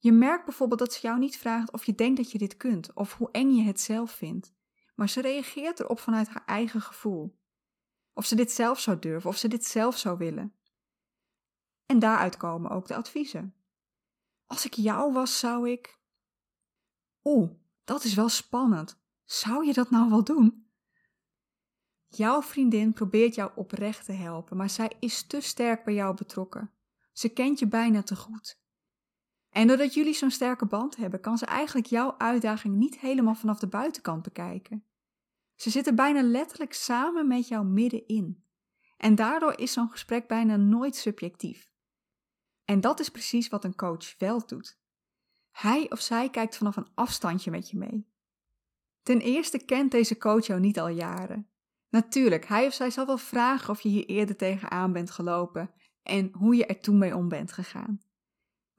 Je 0.01 0.12
merkt 0.12 0.45
bijvoorbeeld 0.45 0.80
dat 0.80 0.94
ze 0.94 1.07
jou 1.07 1.19
niet 1.19 1.38
vraagt 1.38 1.71
of 1.71 1.86
je 1.86 1.95
denkt 1.95 2.18
dat 2.18 2.31
je 2.31 2.38
dit 2.38 2.57
kunt 2.57 2.94
of 2.94 3.18
hoe 3.18 3.31
eng 3.31 3.51
je 3.51 3.63
het 3.63 3.80
zelf 3.80 4.12
vindt, 4.12 4.53
maar 4.95 5.09
ze 5.09 5.21
reageert 5.21 5.80
erop 5.80 6.00
vanuit 6.00 6.27
haar 6.27 6.45
eigen 6.45 6.81
gevoel. 6.81 7.39
Of 8.13 8.25
ze 8.25 8.36
dit 8.36 8.51
zelf 8.51 8.80
zou 8.80 9.00
durven, 9.00 9.30
of 9.30 9.38
ze 9.38 9.48
dit 9.48 9.65
zelf 9.65 9.98
zou 9.98 10.18
willen. 10.18 10.56
En 11.86 12.00
daaruit 12.00 12.38
komen 12.38 12.71
ook 12.71 12.88
de 12.88 12.95
adviezen. 12.95 13.56
Als 14.45 14.65
ik 14.65 14.74
jou 14.74 15.13
was, 15.13 15.39
zou 15.39 15.69
ik. 15.69 16.00
Oeh, 17.24 17.51
dat 17.83 18.03
is 18.03 18.13
wel 18.13 18.30
spannend. 18.30 19.01
Zou 19.25 19.65
je 19.65 19.74
dat 19.74 19.89
nou 19.89 20.09
wel 20.09 20.24
doen? 20.24 20.71
Jouw 22.07 22.42
vriendin 22.42 22.94
probeert 22.94 23.36
jou 23.36 23.51
oprecht 23.56 24.05
te 24.05 24.12
helpen, 24.12 24.58
maar 24.58 24.70
zij 24.70 24.91
is 25.00 25.24
te 25.24 25.41
sterk 25.41 25.84
bij 25.84 25.93
jou 25.93 26.15
betrokken. 26.15 26.74
Ze 27.13 27.29
kent 27.29 27.60
je 27.60 27.67
bijna 27.67 28.03
te 28.03 28.15
goed. 28.15 28.61
En 29.51 29.67
doordat 29.67 29.93
jullie 29.93 30.13
zo'n 30.13 30.31
sterke 30.31 30.65
band 30.65 30.96
hebben, 30.96 31.20
kan 31.22 31.38
ze 31.38 31.46
eigenlijk 31.46 31.88
jouw 31.88 32.15
uitdaging 32.17 32.75
niet 32.75 33.00
helemaal 33.00 33.36
vanaf 33.36 33.60
de 33.60 33.67
buitenkant 33.67 34.24
bekijken. 34.24 34.86
Ze 35.55 35.70
zitten 35.70 35.96
bijna 35.96 36.22
letterlijk 36.22 36.74
samen 36.74 37.27
met 37.27 37.48
jou 37.48 37.65
middenin. 37.65 38.43
En 38.98 39.15
daardoor 39.15 39.60
is 39.60 39.74
zo'n 39.74 39.89
gesprek 39.89 40.27
bijna 40.27 40.55
nooit 40.55 40.96
subjectief. 40.96 41.72
En 42.65 42.81
dat 42.81 43.00
is 43.00 43.10
precies 43.10 43.50
wat 43.50 43.63
een 43.63 43.75
coach 43.75 44.17
wel 44.17 44.46
doet. 44.46 44.79
Hij 45.51 45.91
of 45.91 46.00
zij 46.00 46.29
kijkt 46.29 46.58
vanaf 46.58 46.75
een 46.75 46.88
afstandje 46.93 47.51
met 47.51 47.70
je 47.70 47.77
mee. 47.77 48.10
Ten 49.03 49.20
eerste 49.20 49.65
kent 49.65 49.91
deze 49.91 50.17
coach 50.17 50.46
jou 50.46 50.60
niet 50.60 50.79
al 50.79 50.88
jaren. 50.88 51.50
Natuurlijk, 51.89 52.46
hij 52.46 52.67
of 52.67 52.74
zij 52.74 52.89
zal 52.89 53.05
wel 53.05 53.17
vragen 53.17 53.70
of 53.70 53.81
je 53.81 53.89
hier 53.89 54.05
eerder 54.05 54.36
tegenaan 54.36 54.93
bent 54.93 55.12
gelopen 55.12 55.72
en 56.03 56.29
hoe 56.34 56.55
je 56.55 56.65
er 56.65 56.79
toen 56.79 56.98
mee 56.98 57.15
om 57.15 57.27
bent 57.27 57.51
gegaan. 57.51 58.01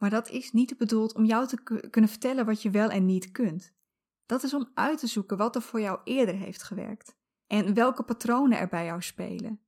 Maar 0.03 0.11
dat 0.11 0.29
is 0.29 0.53
niet 0.53 0.77
bedoeld 0.77 1.15
om 1.15 1.25
jou 1.25 1.47
te 1.47 1.63
kunnen 1.91 2.11
vertellen 2.11 2.47
wat 2.47 2.63
je 2.63 2.71
wel 2.71 2.89
en 2.89 3.07
niet 3.07 3.31
kunt. 3.31 3.73
Dat 4.27 4.43
is 4.43 4.55
om 4.55 4.71
uit 4.75 4.99
te 4.99 5.07
zoeken 5.07 5.37
wat 5.37 5.55
er 5.55 5.63
voor 5.63 5.81
jou 5.81 6.01
eerder 6.05 6.35
heeft 6.35 6.63
gewerkt 6.63 7.17
en 7.47 7.75
welke 7.75 8.03
patronen 8.03 8.59
er 8.59 8.69
bij 8.69 8.85
jou 8.85 9.03
spelen. 9.03 9.61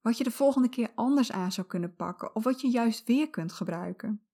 Wat 0.00 0.18
je 0.18 0.24
de 0.24 0.30
volgende 0.30 0.68
keer 0.68 0.92
anders 0.94 1.32
aan 1.32 1.52
zou 1.52 1.66
kunnen 1.66 1.96
pakken 1.96 2.34
of 2.34 2.44
wat 2.44 2.60
je 2.60 2.68
juist 2.68 3.06
weer 3.06 3.30
kunt 3.30 3.52
gebruiken. 3.52 4.26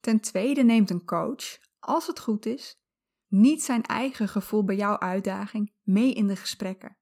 Ten 0.00 0.20
tweede 0.20 0.62
neemt 0.62 0.90
een 0.90 1.04
coach, 1.04 1.58
als 1.78 2.06
het 2.06 2.20
goed 2.20 2.46
is, 2.46 2.80
niet 3.28 3.62
zijn 3.62 3.82
eigen 3.82 4.28
gevoel 4.28 4.64
bij 4.64 4.76
jouw 4.76 4.98
uitdaging 4.98 5.72
mee 5.82 6.12
in 6.12 6.26
de 6.26 6.36
gesprekken. 6.36 6.96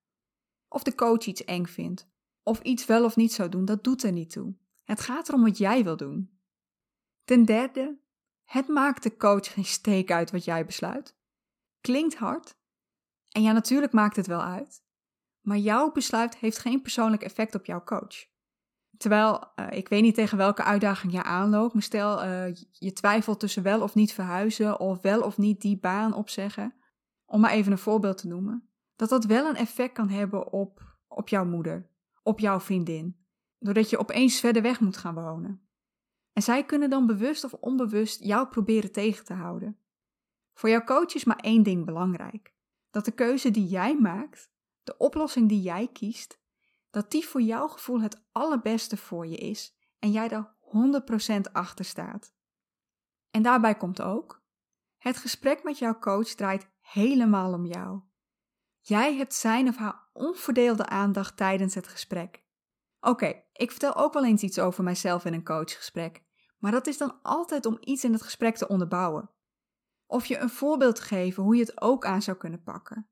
Of 0.69 0.83
de 0.83 0.95
coach 0.95 1.27
iets 1.27 1.45
eng 1.45 1.67
vindt, 1.67 2.09
of 2.43 2.61
iets 2.61 2.87
wel 2.87 3.05
of 3.05 3.17
niet 3.17 3.33
zou 3.33 3.49
doen, 3.49 3.65
dat 3.65 3.85
doet 3.85 4.03
er 4.03 4.13
niet 4.13 4.31
toe. 4.31 4.57
Het 4.85 5.01
gaat 5.01 5.29
erom 5.29 5.43
wat 5.43 5.59
jij 5.59 5.85
wil 5.85 5.97
doen. 5.97 6.38
Ten 7.29 7.45
derde, 7.45 7.99
het 8.45 8.69
maakt 8.69 9.03
de 9.03 9.17
coach 9.17 9.53
geen 9.53 9.65
steek 9.65 10.11
uit 10.11 10.31
wat 10.31 10.45
jij 10.45 10.67
besluit. 10.67 11.17
Klinkt 11.81 12.15
hard. 12.15 12.57
En 13.29 13.43
ja, 13.43 13.53
natuurlijk 13.53 13.93
maakt 13.93 14.17
het 14.17 14.27
wel 14.27 14.43
uit. 14.43 14.83
Maar 15.41 15.57
jouw 15.57 15.93
besluit 15.93 16.37
heeft 16.37 16.59
geen 16.59 16.83
persoonlijk 16.83 17.23
effect 17.23 17.55
op 17.55 17.65
jouw 17.65 17.85
coach. 17.85 18.27
Terwijl, 18.97 19.53
uh, 19.57 19.67
ik 19.71 19.89
weet 19.89 20.03
niet 20.03 20.15
tegen 20.15 20.39
welke 20.39 20.63
uitdaging 20.63 21.13
je 21.13 21.23
aanloopt, 21.23 21.73
maar 21.73 21.83
stel 21.83 22.25
uh, 22.25 22.55
je 22.71 22.93
twijfelt 22.93 23.41
tussen 23.41 23.63
wel 23.63 23.83
of 23.83 23.95
niet 23.95 24.13
verhuizen 24.13 24.81
of 24.81 25.03
wel 25.03 25.23
of 25.23 25.39
niet 25.39 25.61
die 25.61 25.79
baan 25.79 26.15
opzeggen, 26.15 26.75
om 27.25 27.41
maar 27.41 27.51
even 27.51 27.73
een 27.73 27.79
voorbeeld 27.79 28.19
te 28.19 28.29
noemen, 28.29 28.71
dat 28.97 29.09
dat 29.09 29.25
wel 29.25 29.49
een 29.49 29.57
effect 29.57 29.93
kan 29.93 30.09
hebben 30.09 30.53
op 30.53 30.99
op 31.09 31.29
jouw 31.29 31.45
moeder, 31.45 31.91
op 32.23 32.39
jouw 32.39 32.61
vriendin, 32.61 33.27
doordat 33.59 33.91
je 33.91 33.99
opeens 33.99 34.41
verder 34.41 34.63
weg 34.63 34.81
moet 34.81 34.97
gaan 34.97 35.15
wonen. 35.15 35.68
En 36.39 36.45
zij 36.45 36.65
kunnen 36.65 36.91
dan 36.91 37.07
bewust 37.07 37.45
of 37.45 37.55
onbewust 37.55 38.25
jou 38.25 38.49
proberen 38.49 38.93
tegen 38.93 39.25
te 39.25 39.33
houden. 39.33 39.79
Voor 40.55 40.69
jouw 40.69 40.85
coach 40.85 41.15
is 41.15 41.25
maar 41.25 41.37
één 41.37 41.63
ding 41.63 41.85
belangrijk: 41.85 42.55
dat 42.91 43.05
de 43.05 43.11
keuze 43.11 43.51
die 43.51 43.67
jij 43.67 43.97
maakt, 43.97 44.51
de 44.83 44.97
oplossing 44.97 45.49
die 45.49 45.61
jij 45.61 45.89
kiest, 45.93 46.41
dat 46.91 47.11
die 47.11 47.27
voor 47.27 47.41
jouw 47.41 47.69
gevoel 47.69 48.01
het 48.01 48.25
allerbeste 48.33 48.97
voor 48.97 49.27
je 49.27 49.37
is 49.37 49.77
en 49.99 50.11
jij 50.11 50.29
daar 50.29 50.57
100% 51.49 51.53
achter 51.53 51.85
staat. 51.85 52.35
En 53.31 53.43
daarbij 53.43 53.75
komt 53.75 54.03
ook: 54.03 54.43
het 54.99 55.17
gesprek 55.17 55.63
met 55.63 55.79
jouw 55.79 55.99
coach 55.99 56.29
draait 56.29 56.71
helemaal 56.81 57.53
om 57.53 57.67
jou. 57.67 58.01
Jij 58.81 59.17
hebt 59.17 59.35
zijn 59.35 59.69
of 59.69 59.77
haar 59.77 60.09
onverdeelde 60.13 60.87
aandacht 60.87 61.37
tijdens 61.37 61.75
het 61.75 61.89
gesprek. 61.89 62.43
Oké, 63.01 63.43
ik 63.53 63.71
vertel 63.71 63.97
ook 63.97 64.13
wel 64.13 64.25
eens 64.25 64.43
iets 64.43 64.59
over 64.59 64.85
mijzelf 64.85 65.25
in 65.25 65.33
een 65.33 65.45
coachgesprek, 65.45 66.27
maar 66.59 66.73
dat 66.73 66.87
is 66.87 66.99
dan 66.99 67.23
altijd 67.23 67.67
om 67.67 67.79
iets 67.81 68.05
in 68.05 68.13
het 68.13 68.23
gesprek 68.23 68.57
te 68.57 68.69
onderbouwen. 68.69 69.31
Of 70.07 70.27
je 70.27 70.39
een 70.39 70.51
voorbeeld 70.51 71.01
geven 71.01 71.43
hoe 71.43 71.55
je 71.57 71.63
het 71.63 71.81
ook 71.81 72.05
aan 72.05 72.23
zou 72.23 72.37
kunnen 72.37 72.63
pakken. 72.63 73.09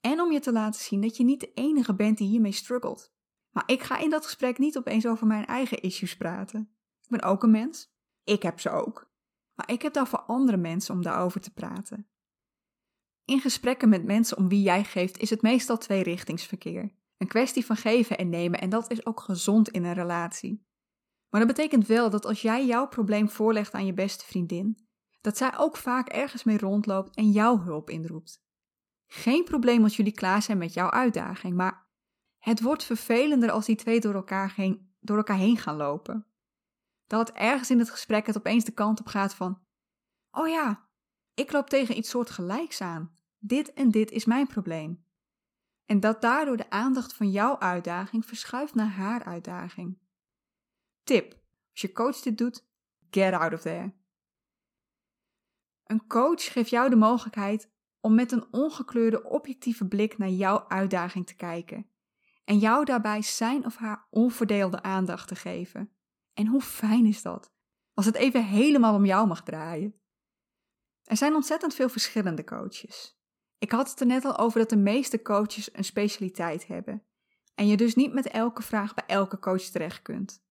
En 0.00 0.20
om 0.20 0.32
je 0.32 0.40
te 0.40 0.52
laten 0.52 0.80
zien 0.80 1.00
dat 1.00 1.16
je 1.16 1.24
niet 1.24 1.40
de 1.40 1.52
enige 1.52 1.94
bent 1.94 2.18
die 2.18 2.28
hiermee 2.28 2.52
struggelt. 2.52 3.12
Maar 3.50 3.62
ik 3.66 3.82
ga 3.82 3.98
in 3.98 4.10
dat 4.10 4.24
gesprek 4.24 4.58
niet 4.58 4.78
opeens 4.78 5.06
over 5.06 5.26
mijn 5.26 5.46
eigen 5.46 5.80
issues 5.80 6.16
praten. 6.16 6.76
Ik 7.02 7.08
ben 7.08 7.22
ook 7.22 7.42
een 7.42 7.50
mens. 7.50 7.94
Ik 8.24 8.42
heb 8.42 8.60
ze 8.60 8.70
ook. 8.70 9.10
Maar 9.54 9.70
ik 9.70 9.82
heb 9.82 10.06
voor 10.06 10.22
andere 10.22 10.56
mensen 10.56 10.94
om 10.94 11.02
daarover 11.02 11.40
te 11.40 11.52
praten. 11.52 12.06
In 13.24 13.40
gesprekken 13.40 13.88
met 13.88 14.04
mensen 14.04 14.36
om 14.36 14.48
wie 14.48 14.62
jij 14.62 14.84
geeft 14.84 15.18
is 15.18 15.30
het 15.30 15.42
meestal 15.42 15.78
tweerichtingsverkeer. 15.78 16.94
Een 17.16 17.28
kwestie 17.28 17.66
van 17.66 17.76
geven 17.76 18.18
en 18.18 18.28
nemen 18.28 18.60
en 18.60 18.70
dat 18.70 18.90
is 18.90 19.06
ook 19.06 19.20
gezond 19.20 19.68
in 19.68 19.84
een 19.84 19.94
relatie. 19.94 20.66
Maar 21.32 21.46
dat 21.46 21.56
betekent 21.56 21.86
wel 21.86 22.10
dat 22.10 22.26
als 22.26 22.42
jij 22.42 22.66
jouw 22.66 22.88
probleem 22.88 23.28
voorlegt 23.28 23.72
aan 23.72 23.86
je 23.86 23.92
beste 23.92 24.24
vriendin, 24.24 24.88
dat 25.20 25.36
zij 25.36 25.58
ook 25.58 25.76
vaak 25.76 26.08
ergens 26.08 26.44
mee 26.44 26.58
rondloopt 26.58 27.16
en 27.16 27.30
jouw 27.30 27.60
hulp 27.60 27.90
inroept. 27.90 28.44
Geen 29.06 29.44
probleem 29.44 29.82
als 29.82 29.96
jullie 29.96 30.12
klaar 30.12 30.42
zijn 30.42 30.58
met 30.58 30.72
jouw 30.72 30.90
uitdaging, 30.90 31.54
maar 31.56 31.86
het 32.38 32.60
wordt 32.60 32.84
vervelender 32.84 33.50
als 33.50 33.66
die 33.66 33.76
twee 33.76 34.00
door 34.00 34.14
elkaar 34.14 34.52
heen, 34.56 34.94
door 35.00 35.16
elkaar 35.16 35.36
heen 35.36 35.56
gaan 35.56 35.76
lopen. 35.76 36.26
Dat 37.06 37.30
ergens 37.30 37.70
in 37.70 37.78
het 37.78 37.90
gesprek 37.90 38.26
het 38.26 38.36
opeens 38.36 38.64
de 38.64 38.72
kant 38.72 39.00
op 39.00 39.06
gaat 39.06 39.34
van: 39.34 39.62
Oh 40.30 40.48
ja, 40.48 40.88
ik 41.34 41.52
loop 41.52 41.68
tegen 41.68 41.96
iets 41.96 42.10
soortgelijks 42.10 42.80
aan. 42.80 43.16
Dit 43.38 43.72
en 43.72 43.90
dit 43.90 44.10
is 44.10 44.24
mijn 44.24 44.46
probleem. 44.46 45.04
En 45.84 46.00
dat 46.00 46.20
daardoor 46.20 46.56
de 46.56 46.70
aandacht 46.70 47.14
van 47.14 47.30
jouw 47.30 47.58
uitdaging 47.58 48.26
verschuift 48.26 48.74
naar 48.74 48.90
haar 48.90 49.24
uitdaging. 49.24 50.01
Tip: 51.04 51.40
als 51.70 51.80
je 51.80 51.92
coach 51.92 52.20
dit 52.20 52.38
doet, 52.38 52.66
get 53.10 53.32
out 53.32 53.52
of 53.52 53.60
there. 53.60 53.92
Een 55.84 56.06
coach 56.06 56.52
geeft 56.52 56.70
jou 56.70 56.90
de 56.90 56.96
mogelijkheid 56.96 57.70
om 58.00 58.14
met 58.14 58.32
een 58.32 58.46
ongekleurde 58.50 59.22
objectieve 59.24 59.88
blik 59.88 60.18
naar 60.18 60.28
jouw 60.28 60.68
uitdaging 60.68 61.26
te 61.26 61.34
kijken 61.34 61.86
en 62.44 62.58
jou 62.58 62.84
daarbij 62.84 63.22
zijn 63.22 63.64
of 63.64 63.76
haar 63.76 64.06
onverdeelde 64.10 64.82
aandacht 64.82 65.28
te 65.28 65.34
geven. 65.34 65.92
En 66.34 66.46
hoe 66.46 66.60
fijn 66.60 67.06
is 67.06 67.22
dat? 67.22 67.52
Als 67.94 68.06
het 68.06 68.14
even 68.14 68.44
helemaal 68.44 68.94
om 68.94 69.04
jou 69.04 69.26
mag 69.26 69.42
draaien. 69.42 70.00
Er 71.02 71.16
zijn 71.16 71.34
ontzettend 71.34 71.74
veel 71.74 71.88
verschillende 71.88 72.44
coaches. 72.44 73.20
Ik 73.58 73.72
had 73.72 73.90
het 73.90 74.00
er 74.00 74.06
net 74.06 74.24
al 74.24 74.38
over 74.38 74.58
dat 74.58 74.70
de 74.70 74.76
meeste 74.76 75.22
coaches 75.22 75.74
een 75.74 75.84
specialiteit 75.84 76.66
hebben 76.66 77.02
en 77.54 77.66
je 77.66 77.76
dus 77.76 77.94
niet 77.94 78.12
met 78.12 78.26
elke 78.26 78.62
vraag 78.62 78.94
bij 78.94 79.04
elke 79.06 79.38
coach 79.38 79.62
terecht 79.62 80.02
kunt. 80.02 80.41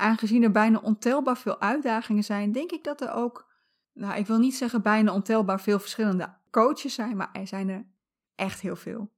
Aangezien 0.00 0.42
er 0.42 0.50
bijna 0.50 0.78
ontelbaar 0.78 1.38
veel 1.38 1.60
uitdagingen 1.60 2.24
zijn, 2.24 2.52
denk 2.52 2.70
ik 2.70 2.84
dat 2.84 3.00
er 3.00 3.12
ook, 3.12 3.52
nou 3.92 4.18
ik 4.18 4.26
wil 4.26 4.38
niet 4.38 4.54
zeggen 4.54 4.82
bijna 4.82 5.12
ontelbaar 5.12 5.60
veel 5.60 5.78
verschillende 5.78 6.36
coaches 6.50 6.94
zijn, 6.94 7.16
maar 7.16 7.32
er 7.32 7.46
zijn 7.46 7.68
er 7.68 7.86
echt 8.34 8.60
heel 8.60 8.76
veel. 8.76 9.12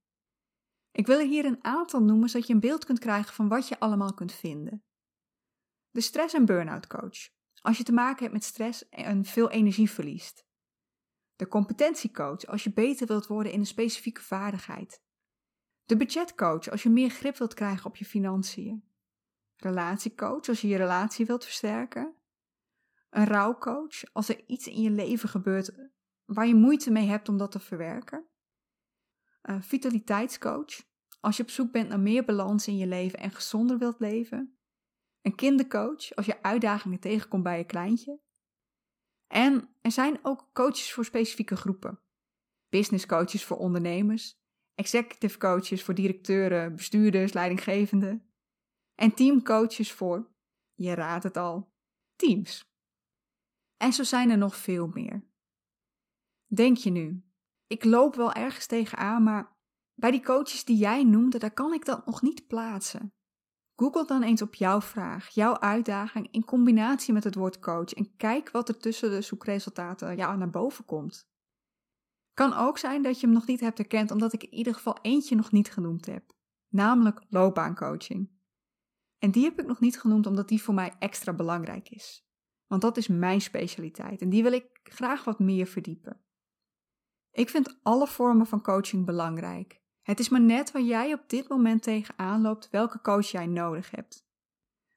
Ik 0.92 1.06
wil 1.06 1.18
er 1.18 1.26
hier 1.26 1.44
een 1.44 1.64
aantal 1.64 2.02
noemen 2.02 2.28
zodat 2.28 2.46
je 2.46 2.54
een 2.54 2.60
beeld 2.60 2.84
kunt 2.84 2.98
krijgen 2.98 3.34
van 3.34 3.48
wat 3.48 3.68
je 3.68 3.78
allemaal 3.78 4.14
kunt 4.14 4.32
vinden. 4.32 4.84
De 5.90 6.00
stress- 6.00 6.34
en 6.34 6.44
burn-out 6.44 6.86
coach. 6.86 7.28
Als 7.60 7.76
je 7.76 7.84
te 7.84 7.92
maken 7.92 8.20
hebt 8.20 8.32
met 8.32 8.44
stress 8.44 8.88
en 8.88 9.24
veel 9.24 9.50
energie 9.50 9.90
verliest. 9.90 10.46
De 11.36 11.48
competentiecoach 11.48 12.46
als 12.46 12.64
je 12.64 12.72
beter 12.72 13.06
wilt 13.06 13.26
worden 13.26 13.52
in 13.52 13.58
een 13.58 13.66
specifieke 13.66 14.20
vaardigheid. 14.20 15.02
De 15.84 15.96
budgetcoach 15.96 16.70
als 16.70 16.82
je 16.82 16.90
meer 16.90 17.10
grip 17.10 17.36
wilt 17.36 17.54
krijgen 17.54 17.86
op 17.86 17.96
je 17.96 18.04
financiën. 18.04 18.91
Relatiecoach 19.56 20.48
als 20.48 20.60
je 20.60 20.68
je 20.68 20.76
relatie 20.76 21.26
wilt 21.26 21.44
versterken. 21.44 22.16
Een 23.10 23.26
rouwcoach 23.26 24.12
als 24.12 24.28
er 24.28 24.44
iets 24.46 24.66
in 24.66 24.82
je 24.82 24.90
leven 24.90 25.28
gebeurt 25.28 25.90
waar 26.24 26.46
je 26.46 26.54
moeite 26.54 26.90
mee 26.90 27.06
hebt 27.06 27.28
om 27.28 27.36
dat 27.36 27.50
te 27.50 27.60
verwerken. 27.60 28.26
Een 29.42 29.62
vitaliteitscoach 29.62 30.90
als 31.20 31.36
je 31.36 31.42
op 31.42 31.50
zoek 31.50 31.72
bent 31.72 31.88
naar 31.88 32.00
meer 32.00 32.24
balans 32.24 32.66
in 32.66 32.76
je 32.76 32.86
leven 32.86 33.18
en 33.18 33.30
gezonder 33.30 33.78
wilt 33.78 34.00
leven. 34.00 34.56
Een 35.20 35.34
kindercoach 35.34 36.14
als 36.14 36.26
je 36.26 36.42
uitdagingen 36.42 37.00
tegenkomt 37.00 37.42
bij 37.42 37.58
je 37.58 37.64
kleintje. 37.64 38.20
En 39.26 39.76
er 39.80 39.90
zijn 39.90 40.18
ook 40.22 40.50
coaches 40.52 40.92
voor 40.92 41.04
specifieke 41.04 41.56
groepen. 41.56 42.00
Business 42.68 43.06
coaches 43.06 43.44
voor 43.44 43.56
ondernemers, 43.56 44.40
executive 44.74 45.38
coaches 45.38 45.82
voor 45.82 45.94
directeuren, 45.94 46.76
bestuurders, 46.76 47.32
leidinggevenden. 47.32 48.31
En 49.02 49.14
teamcoaches 49.14 49.92
voor, 49.92 50.30
je 50.74 50.94
raadt 50.94 51.24
het 51.24 51.36
al, 51.36 51.72
teams. 52.16 52.72
En 53.76 53.92
zo 53.92 54.02
zijn 54.02 54.30
er 54.30 54.38
nog 54.38 54.56
veel 54.56 54.86
meer. 54.86 55.24
Denk 56.46 56.76
je 56.76 56.90
nu, 56.90 57.24
ik 57.66 57.84
loop 57.84 58.14
wel 58.14 58.32
ergens 58.32 58.66
tegenaan, 58.66 59.22
maar 59.22 59.56
bij 59.94 60.10
die 60.10 60.22
coaches 60.22 60.64
die 60.64 60.76
jij 60.76 61.04
noemde, 61.04 61.38
daar 61.38 61.52
kan 61.52 61.72
ik 61.72 61.84
dat 61.84 62.06
nog 62.06 62.22
niet 62.22 62.46
plaatsen. 62.46 63.14
Google 63.74 64.06
dan 64.06 64.22
eens 64.22 64.42
op 64.42 64.54
jouw 64.54 64.80
vraag, 64.80 65.28
jouw 65.28 65.58
uitdaging 65.58 66.28
in 66.30 66.44
combinatie 66.44 67.12
met 67.12 67.24
het 67.24 67.34
woord 67.34 67.58
coach 67.58 67.92
en 67.92 68.16
kijk 68.16 68.50
wat 68.50 68.68
er 68.68 68.78
tussen 68.78 69.10
de 69.10 69.20
zoekresultaten 69.20 70.16
ja, 70.16 70.36
naar 70.36 70.50
boven 70.50 70.84
komt. 70.84 71.30
Kan 72.34 72.52
ook 72.52 72.78
zijn 72.78 73.02
dat 73.02 73.20
je 73.20 73.26
hem 73.26 73.34
nog 73.34 73.46
niet 73.46 73.60
hebt 73.60 73.78
herkend 73.78 74.10
omdat 74.10 74.32
ik 74.32 74.42
in 74.42 74.54
ieder 74.54 74.74
geval 74.74 74.98
eentje 75.00 75.34
nog 75.34 75.52
niet 75.52 75.72
genoemd 75.72 76.06
heb, 76.06 76.32
namelijk 76.68 77.24
loopbaancoaching. 77.28 78.40
En 79.22 79.30
die 79.30 79.44
heb 79.44 79.60
ik 79.60 79.66
nog 79.66 79.80
niet 79.80 80.00
genoemd 80.00 80.26
omdat 80.26 80.48
die 80.48 80.62
voor 80.62 80.74
mij 80.74 80.94
extra 80.98 81.32
belangrijk 81.32 81.88
is. 81.88 82.26
Want 82.66 82.82
dat 82.82 82.96
is 82.96 83.08
mijn 83.08 83.40
specialiteit 83.40 84.20
en 84.20 84.28
die 84.28 84.42
wil 84.42 84.52
ik 84.52 84.80
graag 84.82 85.24
wat 85.24 85.38
meer 85.38 85.66
verdiepen. 85.66 86.24
Ik 87.30 87.48
vind 87.48 87.78
alle 87.82 88.06
vormen 88.06 88.46
van 88.46 88.62
coaching 88.62 89.06
belangrijk. 89.06 89.80
Het 90.00 90.20
is 90.20 90.28
maar 90.28 90.40
net 90.40 90.72
waar 90.72 90.82
jij 90.82 91.12
op 91.12 91.22
dit 91.26 91.48
moment 91.48 91.82
tegenaan 91.82 92.40
loopt 92.40 92.70
welke 92.70 93.00
coach 93.00 93.26
jij 93.26 93.46
nodig 93.46 93.90
hebt. 93.90 94.26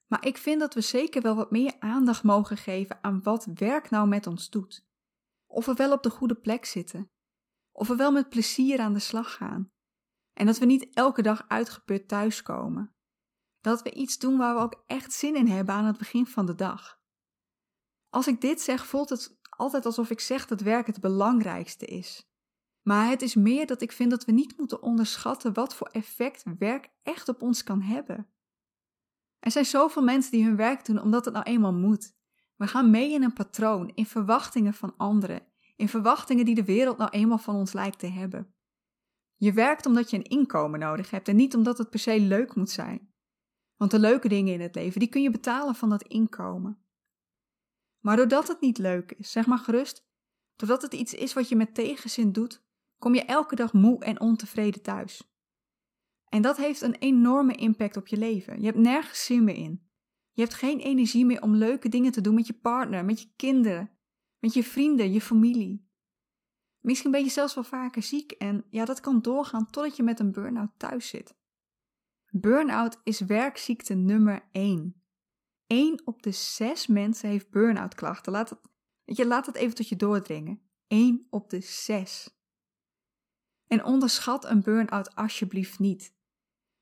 Maar 0.08 0.25
ik 0.25 0.38
vind 0.38 0.60
dat 0.60 0.74
we 0.74 0.82
zeker 0.82 1.22
wel 1.22 1.36
wat 1.36 1.51
meer 1.51 1.75
aandacht 1.79 2.24
mogen 2.24 2.58
geven 2.58 3.03
aan 3.03 3.24
wat 3.24 3.46
werk 3.53 3.89
nou 3.89 4.08
met 4.08 4.27
ons 4.27 4.50
doet. 4.50 4.88
Of 5.46 5.65
we 5.65 5.74
wel 5.74 5.91
op 5.91 6.03
de 6.03 6.10
goede 6.10 6.36
plek 6.36 6.65
zitten. 6.65 7.12
Of 7.72 7.88
we 7.88 7.96
wel 7.96 8.12
met 8.12 8.29
plezier 8.29 8.79
aan 8.79 8.94
de 8.94 9.00
slag 9.00 9.34
gaan. 9.34 9.72
En 10.34 10.46
dat 10.46 10.58
we 10.58 10.65
niet 10.65 10.94
elke 10.94 11.22
dag 11.22 11.46
uitgeput 11.48 12.08
thuiskomen. 12.08 12.95
Dat 13.65 13.81
we 13.81 13.91
iets 13.91 14.17
doen 14.17 14.38
waar 14.38 14.55
we 14.55 14.62
ook 14.62 14.84
echt 14.86 15.13
zin 15.13 15.36
in 15.36 15.48
hebben 15.48 15.75
aan 15.75 15.86
het 15.86 15.98
begin 15.98 16.25
van 16.25 16.45
de 16.45 16.55
dag. 16.55 17.00
Als 18.10 18.27
ik 18.27 18.41
dit 18.41 18.62
zeg, 18.62 18.86
voelt 18.86 19.10
het 19.10 19.39
altijd 19.50 19.86
alsof 19.86 20.10
ik 20.10 20.19
zeg 20.19 20.48
dat 20.48 20.62
werk 20.62 20.88
het 20.88 21.00
belangrijkste 21.00 21.86
is. 21.86 22.29
Maar 22.81 23.10
het 23.10 23.22
is 23.22 23.36
meer 23.36 23.65
dat 23.65 23.81
ik 23.81 23.91
vind 23.91 24.10
dat 24.10 24.25
we 24.25 24.31
niet 24.31 24.57
moeten 24.57 24.81
onderschatten 24.81 25.53
wat 25.53 25.75
voor 25.75 25.88
effect 25.88 26.43
werk 26.60 26.89
echt 27.03 27.29
op 27.29 27.41
ons 27.41 27.63
kan 27.63 27.81
hebben. 27.81 28.27
Er 29.39 29.51
zijn 29.51 29.65
zoveel 29.65 30.03
mensen 30.03 30.31
die 30.31 30.45
hun 30.45 30.55
werk 30.55 30.86
doen 30.86 31.01
omdat 31.01 31.25
het 31.25 31.34
nou 31.34 31.45
eenmaal 31.45 31.74
moet. 31.74 32.15
We 32.55 32.67
gaan 32.67 32.89
mee 32.89 33.12
in 33.12 33.24
een 33.24 33.34
patroon, 33.34 33.91
in 33.95 34.05
verwachtingen 34.05 34.74
van 34.74 34.98
anderen, 34.98 35.48
in 35.75 35.89
verwachtingen 35.89 36.45
die 36.45 36.55
de 36.55 36.65
wereld 36.65 36.98
nou 36.98 37.10
eenmaal 37.10 37.38
van 37.38 37.55
ons 37.55 37.74
lijkt 37.74 38.00
te 38.00 38.07
hebben. 38.07 38.55
Je 39.36 39.53
werkt 39.53 39.86
omdat 39.86 40.10
je 40.10 40.17
een 40.17 40.24
inkomen 40.24 40.79
nodig 40.79 41.10
hebt 41.10 41.27
en 41.27 41.36
niet 41.36 41.55
omdat 41.55 41.77
het 41.77 41.89
per 41.89 42.00
se 42.00 42.19
leuk 42.19 42.55
moet 42.55 42.69
zijn. 42.69 43.13
Want 43.75 43.91
de 43.91 44.00
leuke 44.00 44.27
dingen 44.27 44.53
in 44.53 44.62
het 44.62 44.75
leven, 44.75 45.00
die 45.00 45.10
kun 45.10 45.22
je 45.22 45.29
betalen 45.29 45.75
van 45.75 45.89
dat 45.89 46.03
inkomen. 46.03 46.79
Maar 48.00 48.15
doordat 48.15 48.48
het 48.48 48.62
niet 48.62 48.77
leuk 48.77 49.12
is, 49.12 49.32
zeg 49.32 49.46
maar 49.46 49.58
gerust, 49.58 50.08
doordat 50.55 50.82
het 50.82 50.94
iets 50.94 51.13
is 51.13 51.34
wat 51.34 51.50
je 51.50 51.55
met 51.55 51.75
tegenzin 51.75 52.32
doet, 52.32 52.63
kom 52.98 53.15
je 53.15 53.25
elke 53.25 53.55
dag 53.55 53.74
moe 53.74 54.03
en 54.03 54.20
ontevreden 54.20 54.82
thuis. 54.82 55.36
En 56.29 56.41
dat 56.41 56.58
heeft 56.58 56.82
een 56.82 56.96
enorme 56.96 57.55
impact 57.55 57.98
op 57.98 58.08
je 58.08 58.17
leven. 58.17 58.60
Je 58.60 58.65
hebt 58.65 58.77
nergens 58.77 59.25
zin 59.25 59.44
meer 59.44 59.55
in. 59.55 59.89
Je 60.32 60.41
hebt 60.41 60.53
geen 60.53 60.79
energie 60.79 61.25
meer 61.25 61.41
om 61.41 61.55
leuke 61.55 61.89
dingen 61.89 62.12
te 62.12 62.22
doen 62.22 62.36
met 62.36 62.48
je 62.48 62.53
partner, 62.53 63.05
met 63.05 63.22
je 63.22 63.27
kinderen, 63.36 63.91
met 64.39 64.53
je 64.53 64.63
vrienden, 64.63 65.12
je 65.12 65.22
familie. 65.22 65.89
Misschien 66.79 67.12
ben 67.12 67.24
je 67.24 67.29
zelfs 67.29 67.55
wel 67.55 67.63
vaker 67.63 68.03
ziek 68.03 68.32
en 68.32 68.65
ja, 68.70 68.86
dat 68.86 69.00
kan 69.00 69.22
doorgaan 69.22 69.70
totdat 69.70 69.96
je 69.96 70.03
met 70.03 70.20
een 70.20 70.32
burn-out 70.32 70.72
thuis 70.77 71.08
zit. 71.08 71.36
Burn-out 72.38 73.00
is 73.04 73.20
werkziekte 73.20 73.94
nummer 73.94 74.50
1. 74.51 75.04
1 75.68 76.01
op 76.06 76.24
de 76.24 76.32
6 76.32 76.88
mensen 76.88 77.30
heeft 77.30 77.50
burn-out 77.50 77.96
klachten. 77.96 78.32
Laat 78.32 78.50
het, 78.50 78.60
je, 79.04 79.25
laat 79.25 79.46
het 79.46 79.56
even 79.56 79.75
tot 79.75 79.89
je 79.89 79.96
doordringen. 79.96 80.62
1 80.88 81.27
op 81.30 81.50
de 81.50 81.62
6. 81.62 82.39
En 83.68 83.84
onderschat 83.84 84.46
een 84.46 84.62
burn-out 84.62 85.15
alsjeblieft 85.15 85.80
niet. 85.80 86.15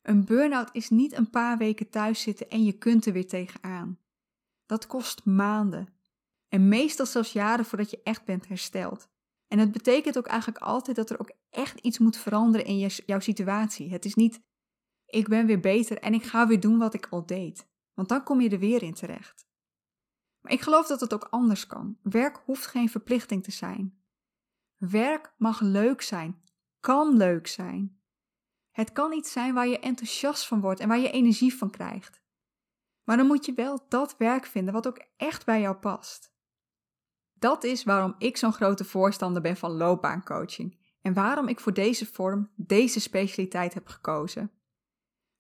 Een 0.02 0.26
burn-out 0.26 0.70
is 0.72 0.90
niet 0.90 1.14
een 1.14 1.30
paar 1.30 1.58
weken 1.58 1.90
thuis 1.90 2.22
zitten 2.22 2.50
en 2.50 2.64
je 2.64 2.78
kunt 2.78 3.06
er 3.06 3.14
weer 3.14 3.28
tegenaan. 3.28 4.00
Dat 4.66 4.88
kost 4.88 5.26
maanden. 5.26 5.94
En 6.48 6.68
meestal 6.68 7.06
zelfs 7.06 7.34
jaren 7.34 7.66
voordat 7.66 7.90
je 7.90 8.02
echt 8.04 8.26
bent 8.26 8.48
hersteld. 8.48 9.10
En 9.48 9.60
het 9.60 9.72
betekent 9.72 10.18
ook 10.18 10.28
eigenlijk 10.28 10.64
altijd 10.64 10.96
dat 10.96 11.10
er 11.10 11.20
ook 11.20 11.32
echt 11.50 11.80
iets 11.80 11.98
moet 11.98 12.18
veranderen 12.18 12.68
in 12.68 12.90
jouw 13.06 13.20
situatie. 13.20 13.92
Het 13.92 14.06
is 14.06 14.16
niet, 14.16 14.42
ik 15.14 15.28
ben 15.28 15.46
weer 15.46 15.60
beter 15.60 15.98
en 16.00 16.14
ik 16.14 16.24
ga 16.24 16.48
weer 16.48 16.60
doen 16.60 16.78
wat 16.78 16.94
ik 16.94 17.08
al 17.10 17.26
deed. 17.26 17.68
Want 17.94 18.10
dan 18.10 18.24
kom 18.24 18.42
je 18.42 18.50
er 18.50 18.60
weer 18.60 18.84
in 18.84 18.94
terecht. 18.94 19.48
Maar 20.42 20.52
ik 20.52 20.62
geloof 20.62 20.88
dat 20.88 21.00
het 21.00 21.14
ook 21.14 21.28
anders 21.30 21.68
kan. 21.68 21.98
Werk 22.02 22.42
hoeft 22.46 22.66
geen 22.66 22.90
verplichting 22.90 23.44
te 23.44 23.52
zijn. 23.52 24.04
Werk 24.78 25.34
mag 25.38 25.62
leuk 25.62 26.02
zijn, 26.02 26.44
kan 26.80 27.18
leuk 27.18 27.48
zijn. 27.48 28.02
Het 28.72 28.92
kan 28.92 29.12
iets 29.12 29.32
zijn 29.32 29.54
waar 29.54 29.68
je 29.68 29.80
enthousiast 29.80 30.48
van 30.48 30.62
wordt 30.62 30.80
en 30.80 30.88
waar 30.88 31.00
je 31.00 31.12
energie 31.12 31.56
van 31.56 31.70
krijgt. 31.70 32.22
Maar 33.04 33.18
dan 33.18 33.28
moet 33.28 33.46
je 33.46 33.54
wel 33.54 33.86
dat 33.90 34.18
werk 34.18 34.46
vinden 34.46 34.74
wat 34.74 34.88
ook 34.88 35.06
echt 35.18 35.46
bij 35.46 35.62
jou 35.62 35.76
past. 35.76 36.34
Dat 37.34 37.64
is 37.64 37.84
waarom 37.84 38.16
ik 38.18 38.38
zo'n 38.38 38.54
grote 38.54 38.84
voorstander 38.84 39.42
ben 39.42 39.58
van 39.58 39.72
loopbaancoaching 39.72 40.96
en 41.02 41.14
waarom 41.14 41.48
ik 41.48 41.60
voor 41.60 41.74
deze 41.74 42.06
vorm, 42.06 42.52
deze 42.56 43.00
specialiteit 43.00 43.74
heb 43.74 43.88
gekozen. 43.88 44.52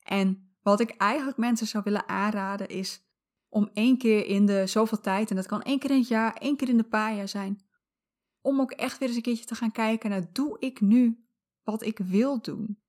En 0.03 0.55
wat 0.61 0.79
ik 0.79 0.89
eigenlijk 0.89 1.37
mensen 1.37 1.67
zou 1.67 1.83
willen 1.83 2.07
aanraden 2.07 2.67
is 2.67 3.03
om 3.49 3.69
één 3.73 3.97
keer 3.97 4.25
in 4.25 4.45
de 4.45 4.67
zoveel 4.67 4.99
tijd, 4.99 5.29
en 5.29 5.35
dat 5.35 5.45
kan 5.45 5.61
één 5.61 5.79
keer 5.79 5.91
in 5.91 5.97
het 5.97 6.07
jaar, 6.07 6.33
één 6.33 6.55
keer 6.55 6.69
in 6.69 6.77
de 6.77 6.83
paar 6.83 7.15
jaar 7.15 7.27
zijn, 7.27 7.65
om 8.41 8.59
ook 8.59 8.71
echt 8.71 8.97
weer 8.97 9.07
eens 9.07 9.17
een 9.17 9.23
keertje 9.23 9.45
te 9.45 9.55
gaan 9.55 9.71
kijken 9.71 10.09
naar 10.09 10.33
doe 10.33 10.59
ik 10.59 10.81
nu 10.81 11.27
wat 11.63 11.81
ik 11.81 11.97
wil 11.97 12.41
doen? 12.41 12.81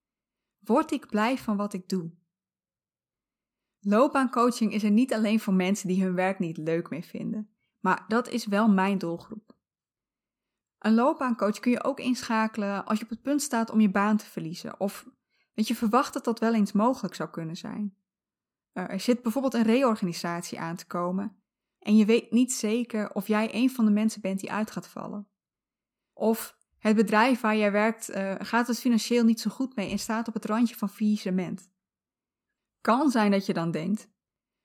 Word 0.58 0.90
ik 0.90 1.06
blij 1.06 1.38
van 1.38 1.56
wat 1.56 1.72
ik 1.72 1.88
doe? 1.88 2.12
Loopbaancoaching 3.80 4.72
is 4.72 4.82
er 4.82 4.90
niet 4.90 5.14
alleen 5.14 5.40
voor 5.40 5.54
mensen 5.54 5.88
die 5.88 6.02
hun 6.02 6.14
werk 6.14 6.38
niet 6.38 6.56
leuk 6.56 6.90
meer 6.90 7.02
vinden, 7.02 7.54
maar 7.80 8.04
dat 8.08 8.28
is 8.28 8.46
wel 8.46 8.68
mijn 8.68 8.98
doelgroep. 8.98 9.56
Een 10.78 10.94
loopbaancoach 10.94 11.60
kun 11.60 11.70
je 11.70 11.84
ook 11.84 12.00
inschakelen 12.00 12.84
als 12.84 12.98
je 12.98 13.04
op 13.04 13.10
het 13.10 13.22
punt 13.22 13.42
staat 13.42 13.70
om 13.70 13.80
je 13.80 13.90
baan 13.90 14.16
te 14.16 14.26
verliezen 14.26 14.80
of 14.80 15.08
dat 15.54 15.68
je 15.68 15.74
verwacht 15.74 16.12
dat 16.12 16.24
dat 16.24 16.38
wel 16.38 16.54
eens 16.54 16.72
mogelijk 16.72 17.14
zou 17.14 17.30
kunnen 17.30 17.56
zijn. 17.56 17.96
Er 18.72 19.00
zit 19.00 19.22
bijvoorbeeld 19.22 19.54
een 19.54 19.62
reorganisatie 19.62 20.60
aan 20.60 20.76
te 20.76 20.86
komen 20.86 21.42
en 21.78 21.96
je 21.96 22.04
weet 22.04 22.30
niet 22.30 22.52
zeker 22.52 23.14
of 23.14 23.26
jij 23.26 23.54
een 23.54 23.70
van 23.70 23.84
de 23.84 23.90
mensen 23.90 24.20
bent 24.20 24.40
die 24.40 24.52
uit 24.52 24.70
gaat 24.70 24.88
vallen. 24.88 25.28
Of 26.12 26.58
het 26.78 26.96
bedrijf 26.96 27.40
waar 27.40 27.56
jij 27.56 27.72
werkt 27.72 28.10
uh, 28.10 28.34
gaat 28.38 28.66
het 28.66 28.80
financieel 28.80 29.24
niet 29.24 29.40
zo 29.40 29.50
goed 29.50 29.76
mee 29.76 29.90
en 29.90 29.98
staat 29.98 30.28
op 30.28 30.34
het 30.34 30.44
randje 30.44 30.76
van 30.76 30.88
faillissement. 30.88 31.70
Kan 32.80 33.10
zijn 33.10 33.30
dat 33.30 33.46
je 33.46 33.52
dan 33.52 33.70
denkt: 33.70 34.10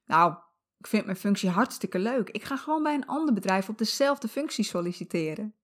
Nou, 0.06 0.38
ik 0.78 0.88
vind 0.88 1.06
mijn 1.06 1.18
functie 1.18 1.50
hartstikke 1.50 2.00
leuk. 2.00 2.30
Ik 2.30 2.44
ga 2.44 2.58
gewoon 2.58 2.84
bij 2.84 2.94
een 2.94 3.06
ander 3.06 3.34
bedrijf 3.34 3.70
op 3.70 3.78
dezelfde 3.78 4.28
functie 4.28 4.64
solliciteren. 4.64 5.56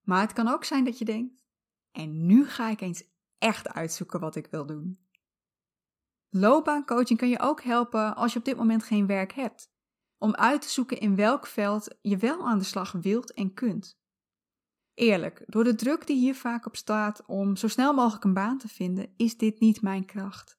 Maar 0.00 0.20
het 0.20 0.32
kan 0.32 0.48
ook 0.48 0.64
zijn 0.64 0.84
dat 0.84 0.98
je 0.98 1.04
denkt: 1.04 1.44
En 1.92 2.26
nu 2.26 2.46
ga 2.46 2.68
ik 2.68 2.80
eens 2.80 3.04
echt 3.38 3.68
uitzoeken 3.68 4.20
wat 4.20 4.36
ik 4.36 4.46
wil 4.46 4.66
doen. 4.66 5.06
Loopbaancoaching 6.28 7.18
kan 7.18 7.28
je 7.28 7.40
ook 7.40 7.62
helpen 7.62 8.16
als 8.16 8.32
je 8.32 8.38
op 8.38 8.44
dit 8.44 8.56
moment 8.56 8.82
geen 8.82 9.06
werk 9.06 9.32
hebt, 9.32 9.74
om 10.18 10.34
uit 10.34 10.62
te 10.62 10.68
zoeken 10.68 10.98
in 10.98 11.16
welk 11.16 11.46
veld 11.46 11.96
je 12.00 12.16
wel 12.16 12.46
aan 12.46 12.58
de 12.58 12.64
slag 12.64 12.92
wilt 12.92 13.32
en 13.32 13.54
kunt. 13.54 13.98
Eerlijk, 14.94 15.44
door 15.46 15.64
de 15.64 15.74
druk 15.74 16.06
die 16.06 16.16
hier 16.16 16.34
vaak 16.34 16.66
op 16.66 16.76
staat 16.76 17.26
om 17.26 17.56
zo 17.56 17.68
snel 17.68 17.94
mogelijk 17.94 18.24
een 18.24 18.34
baan 18.34 18.58
te 18.58 18.68
vinden, 18.68 19.12
is 19.16 19.36
dit 19.36 19.60
niet 19.60 19.82
mijn 19.82 20.04
kracht. 20.04 20.58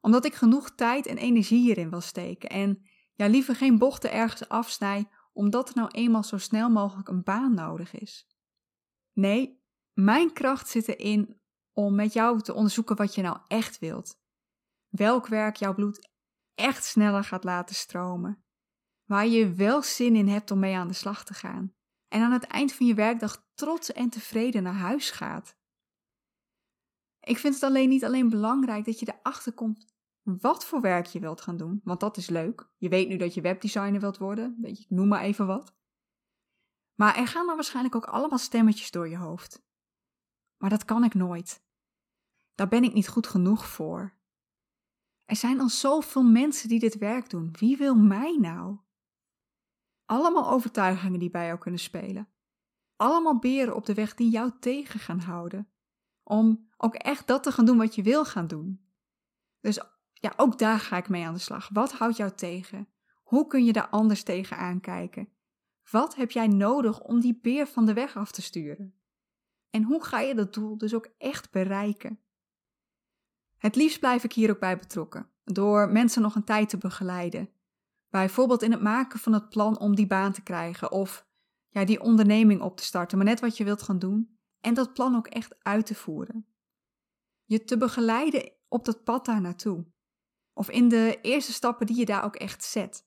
Omdat 0.00 0.24
ik 0.24 0.34
genoeg 0.34 0.70
tijd 0.70 1.06
en 1.06 1.16
energie 1.16 1.60
hierin 1.60 1.90
wil 1.90 2.00
steken 2.00 2.48
en 2.48 2.82
ja, 3.14 3.26
liever 3.26 3.56
geen 3.56 3.78
bochten 3.78 4.12
ergens 4.12 4.48
afsnij, 4.48 5.08
omdat 5.32 5.68
er 5.68 5.74
nou 5.76 5.88
eenmaal 5.90 6.24
zo 6.24 6.38
snel 6.38 6.70
mogelijk 6.70 7.08
een 7.08 7.22
baan 7.22 7.54
nodig 7.54 7.94
is. 7.94 8.26
Nee, 9.12 9.62
mijn 9.92 10.32
kracht 10.32 10.68
zit 10.68 10.88
erin 10.88 11.40
om 11.74 11.94
met 11.94 12.12
jou 12.12 12.40
te 12.40 12.54
onderzoeken 12.54 12.96
wat 12.96 13.14
je 13.14 13.22
nou 13.22 13.38
echt 13.46 13.78
wilt. 13.78 14.18
Welk 14.88 15.26
werk 15.26 15.56
jouw 15.56 15.74
bloed 15.74 16.10
echt 16.54 16.84
sneller 16.84 17.24
gaat 17.24 17.44
laten 17.44 17.74
stromen. 17.74 18.44
Waar 19.04 19.26
je 19.26 19.52
wel 19.52 19.82
zin 19.82 20.16
in 20.16 20.28
hebt 20.28 20.50
om 20.50 20.58
mee 20.58 20.76
aan 20.76 20.88
de 20.88 20.94
slag 20.94 21.24
te 21.24 21.34
gaan 21.34 21.74
en 22.08 22.22
aan 22.22 22.32
het 22.32 22.44
eind 22.44 22.72
van 22.72 22.86
je 22.86 22.94
werkdag 22.94 23.46
trots 23.54 23.92
en 23.92 24.10
tevreden 24.10 24.62
naar 24.62 24.74
huis 24.74 25.10
gaat. 25.10 25.56
Ik 27.20 27.38
vind 27.38 27.54
het 27.54 27.62
alleen 27.62 27.88
niet 27.88 28.04
alleen 28.04 28.28
belangrijk 28.28 28.84
dat 28.84 29.00
je 29.00 29.14
erachter 29.18 29.52
komt 29.52 29.94
wat 30.24 30.64
voor 30.64 30.80
werk 30.80 31.06
je 31.06 31.20
wilt 31.20 31.40
gaan 31.40 31.56
doen, 31.56 31.80
want 31.84 32.00
dat 32.00 32.16
is 32.16 32.28
leuk. 32.28 32.70
Je 32.76 32.88
weet 32.88 33.08
nu 33.08 33.16
dat 33.16 33.34
je 33.34 33.40
webdesigner 33.40 34.00
wilt 34.00 34.18
worden, 34.18 34.58
weet 34.60 34.78
je, 34.78 34.86
noem 34.88 35.08
maar 35.08 35.22
even 35.22 35.46
wat. 35.46 35.76
Maar 36.94 37.16
er 37.16 37.28
gaan 37.28 37.46
dan 37.46 37.54
waarschijnlijk 37.54 37.94
ook 37.94 38.06
allemaal 38.06 38.38
stemmetjes 38.38 38.90
door 38.90 39.08
je 39.08 39.16
hoofd. 39.16 39.62
Maar 40.56 40.70
dat 40.70 40.84
kan 40.84 41.04
ik 41.04 41.14
nooit. 41.14 41.63
Daar 42.54 42.68
ben 42.68 42.84
ik 42.84 42.92
niet 42.92 43.08
goed 43.08 43.26
genoeg 43.26 43.66
voor. 43.66 44.16
Er 45.24 45.36
zijn 45.36 45.60
al 45.60 45.68
zoveel 45.68 46.22
mensen 46.22 46.68
die 46.68 46.78
dit 46.78 46.98
werk 46.98 47.30
doen. 47.30 47.56
Wie 47.58 47.76
wil 47.76 47.94
mij 47.94 48.36
nou? 48.40 48.78
Allemaal 50.04 50.50
overtuigingen 50.50 51.18
die 51.18 51.30
bij 51.30 51.46
jou 51.46 51.58
kunnen 51.58 51.80
spelen. 51.80 52.28
Allemaal 52.96 53.38
beren 53.38 53.74
op 53.74 53.86
de 53.86 53.94
weg 53.94 54.14
die 54.14 54.30
jou 54.30 54.50
tegen 54.60 55.00
gaan 55.00 55.20
houden. 55.20 55.68
Om 56.22 56.68
ook 56.76 56.94
echt 56.94 57.26
dat 57.26 57.42
te 57.42 57.52
gaan 57.52 57.64
doen 57.64 57.76
wat 57.76 57.94
je 57.94 58.02
wil 58.02 58.24
gaan 58.24 58.46
doen. 58.46 58.88
Dus 59.60 59.80
ja, 60.12 60.32
ook 60.36 60.58
daar 60.58 60.78
ga 60.78 60.96
ik 60.96 61.08
mee 61.08 61.26
aan 61.26 61.34
de 61.34 61.40
slag. 61.40 61.68
Wat 61.72 61.92
houdt 61.92 62.16
jou 62.16 62.30
tegen? 62.30 62.88
Hoe 63.22 63.46
kun 63.46 63.64
je 63.64 63.72
daar 63.72 63.88
anders 63.88 64.22
tegen 64.22 64.56
aankijken? 64.56 65.28
Wat 65.90 66.14
heb 66.14 66.30
jij 66.30 66.46
nodig 66.46 67.00
om 67.00 67.20
die 67.20 67.38
beer 67.42 67.66
van 67.66 67.86
de 67.86 67.92
weg 67.92 68.16
af 68.16 68.32
te 68.32 68.42
sturen? 68.42 68.94
En 69.70 69.82
hoe 69.82 70.04
ga 70.04 70.20
je 70.20 70.34
dat 70.34 70.54
doel 70.54 70.78
dus 70.78 70.94
ook 70.94 71.08
echt 71.18 71.50
bereiken? 71.50 72.23
Het 73.64 73.76
liefst 73.76 74.00
blijf 74.00 74.24
ik 74.24 74.32
hier 74.32 74.50
ook 74.50 74.60
bij 74.60 74.78
betrokken, 74.78 75.30
door 75.44 75.88
mensen 75.88 76.22
nog 76.22 76.34
een 76.34 76.44
tijd 76.44 76.68
te 76.68 76.78
begeleiden, 76.78 77.48
Bijvoorbeeld 78.14 78.62
in 78.62 78.70
het 78.70 78.82
maken 78.82 79.18
van 79.18 79.32
het 79.32 79.48
plan 79.48 79.78
om 79.78 79.94
die 79.94 80.06
baan 80.06 80.32
te 80.32 80.42
krijgen 80.42 80.92
of 80.92 81.26
ja, 81.68 81.84
die 81.84 82.00
onderneming 82.00 82.60
op 82.60 82.76
te 82.76 82.84
starten, 82.84 83.18
maar 83.18 83.26
net 83.26 83.40
wat 83.40 83.56
je 83.56 83.64
wilt 83.64 83.82
gaan 83.82 83.98
doen 83.98 84.38
en 84.60 84.74
dat 84.74 84.92
plan 84.92 85.16
ook 85.16 85.26
echt 85.26 85.64
uit 85.64 85.86
te 85.86 85.94
voeren. 85.94 86.46
Je 87.44 87.64
te 87.64 87.76
begeleiden 87.76 88.52
op 88.68 88.84
dat 88.84 89.04
pad 89.04 89.24
daar 89.24 89.40
naartoe. 89.40 89.86
Of 90.52 90.70
in 90.70 90.88
de 90.88 91.18
eerste 91.22 91.52
stappen 91.52 91.86
die 91.86 91.96
je 91.96 92.04
daar 92.04 92.24
ook 92.24 92.36
echt 92.36 92.64
zet. 92.64 93.06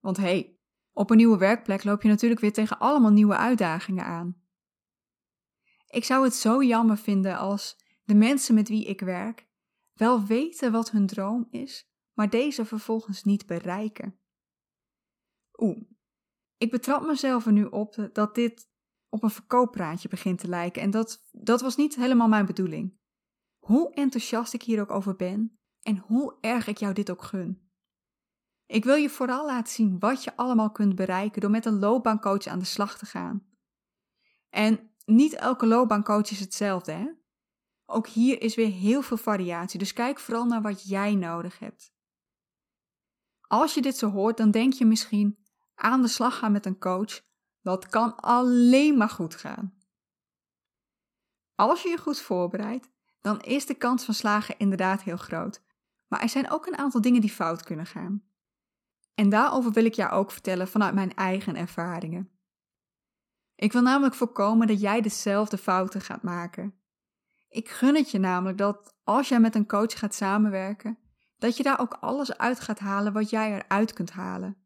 Want 0.00 0.16
hé, 0.16 0.22
hey, 0.22 0.56
op 0.92 1.10
een 1.10 1.16
nieuwe 1.16 1.38
werkplek 1.38 1.84
loop 1.84 2.02
je 2.02 2.08
natuurlijk 2.08 2.40
weer 2.40 2.52
tegen 2.52 2.78
allemaal 2.78 3.12
nieuwe 3.12 3.36
uitdagingen 3.36 4.04
aan. 4.04 4.42
Ik 5.86 6.04
zou 6.04 6.24
het 6.24 6.34
zo 6.34 6.62
jammer 6.62 6.96
vinden 6.96 7.38
als 7.38 7.76
de 8.04 8.14
mensen 8.14 8.54
met 8.54 8.68
wie 8.68 8.84
ik 8.86 9.00
werk 9.00 9.47
wel 9.98 10.24
weten 10.24 10.72
wat 10.72 10.90
hun 10.90 11.06
droom 11.06 11.46
is, 11.50 11.88
maar 12.12 12.30
deze 12.30 12.64
vervolgens 12.64 13.24
niet 13.24 13.46
bereiken. 13.46 14.18
Oeh, 15.56 15.80
ik 16.56 16.70
betrap 16.70 17.06
mezelf 17.06 17.46
er 17.46 17.52
nu 17.52 17.64
op 17.64 18.10
dat 18.12 18.34
dit 18.34 18.68
op 19.08 19.22
een 19.22 19.30
verkooppraatje 19.30 20.08
begint 20.08 20.38
te 20.38 20.48
lijken 20.48 20.82
en 20.82 20.90
dat, 20.90 21.22
dat 21.30 21.60
was 21.60 21.76
niet 21.76 21.96
helemaal 21.96 22.28
mijn 22.28 22.46
bedoeling. 22.46 22.98
Hoe 23.58 23.94
enthousiast 23.94 24.52
ik 24.52 24.62
hier 24.62 24.80
ook 24.80 24.90
over 24.90 25.16
ben 25.16 25.58
en 25.82 25.98
hoe 25.98 26.36
erg 26.40 26.66
ik 26.66 26.76
jou 26.76 26.94
dit 26.94 27.10
ook 27.10 27.22
gun. 27.22 27.70
Ik 28.66 28.84
wil 28.84 28.94
je 28.94 29.10
vooral 29.10 29.46
laten 29.46 29.72
zien 29.72 29.98
wat 29.98 30.24
je 30.24 30.36
allemaal 30.36 30.70
kunt 30.70 30.94
bereiken 30.94 31.40
door 31.40 31.50
met 31.50 31.64
een 31.64 31.78
loopbaancoach 31.78 32.46
aan 32.46 32.58
de 32.58 32.64
slag 32.64 32.98
te 32.98 33.06
gaan. 33.06 33.46
En 34.48 34.90
niet 35.04 35.34
elke 35.34 35.66
loopbaancoach 35.66 36.30
is 36.30 36.40
hetzelfde, 36.40 36.92
hè? 36.92 37.10
Ook 37.90 38.06
hier 38.06 38.42
is 38.42 38.54
weer 38.54 38.70
heel 38.70 39.02
veel 39.02 39.16
variatie, 39.16 39.78
dus 39.78 39.92
kijk 39.92 40.18
vooral 40.18 40.44
naar 40.44 40.62
wat 40.62 40.88
jij 40.88 41.14
nodig 41.14 41.58
hebt. 41.58 41.92
Als 43.40 43.74
je 43.74 43.82
dit 43.82 43.96
zo 43.96 44.10
hoort, 44.10 44.36
dan 44.36 44.50
denk 44.50 44.72
je 44.72 44.84
misschien 44.84 45.38
aan 45.74 46.02
de 46.02 46.08
slag 46.08 46.38
gaan 46.38 46.52
met 46.52 46.66
een 46.66 46.78
coach. 46.78 47.20
Dat 47.62 47.86
kan 47.86 48.16
alleen 48.16 48.96
maar 48.96 49.08
goed 49.08 49.34
gaan. 49.34 49.76
Als 51.54 51.82
je 51.82 51.88
je 51.88 51.98
goed 51.98 52.20
voorbereidt, 52.20 52.90
dan 53.20 53.40
is 53.40 53.66
de 53.66 53.74
kans 53.74 54.04
van 54.04 54.14
slagen 54.14 54.58
inderdaad 54.58 55.02
heel 55.02 55.16
groot. 55.16 55.62
Maar 56.06 56.20
er 56.20 56.28
zijn 56.28 56.50
ook 56.50 56.66
een 56.66 56.78
aantal 56.78 57.00
dingen 57.00 57.20
die 57.20 57.30
fout 57.30 57.62
kunnen 57.62 57.86
gaan. 57.86 58.22
En 59.14 59.28
daarover 59.28 59.72
wil 59.72 59.84
ik 59.84 59.94
jou 59.94 60.10
ook 60.10 60.30
vertellen 60.30 60.68
vanuit 60.68 60.94
mijn 60.94 61.14
eigen 61.14 61.56
ervaringen. 61.56 62.30
Ik 63.54 63.72
wil 63.72 63.82
namelijk 63.82 64.14
voorkomen 64.14 64.66
dat 64.66 64.80
jij 64.80 65.00
dezelfde 65.00 65.58
fouten 65.58 66.00
gaat 66.00 66.22
maken. 66.22 66.78
Ik 67.48 67.68
gun 67.68 67.94
het 67.94 68.10
je 68.10 68.18
namelijk 68.18 68.58
dat 68.58 68.94
als 69.04 69.28
jij 69.28 69.40
met 69.40 69.54
een 69.54 69.66
coach 69.66 69.98
gaat 69.98 70.14
samenwerken, 70.14 70.98
dat 71.38 71.56
je 71.56 71.62
daar 71.62 71.80
ook 71.80 71.92
alles 72.00 72.38
uit 72.38 72.60
gaat 72.60 72.78
halen 72.78 73.12
wat 73.12 73.30
jij 73.30 73.54
eruit 73.54 73.92
kunt 73.92 74.10
halen. 74.10 74.56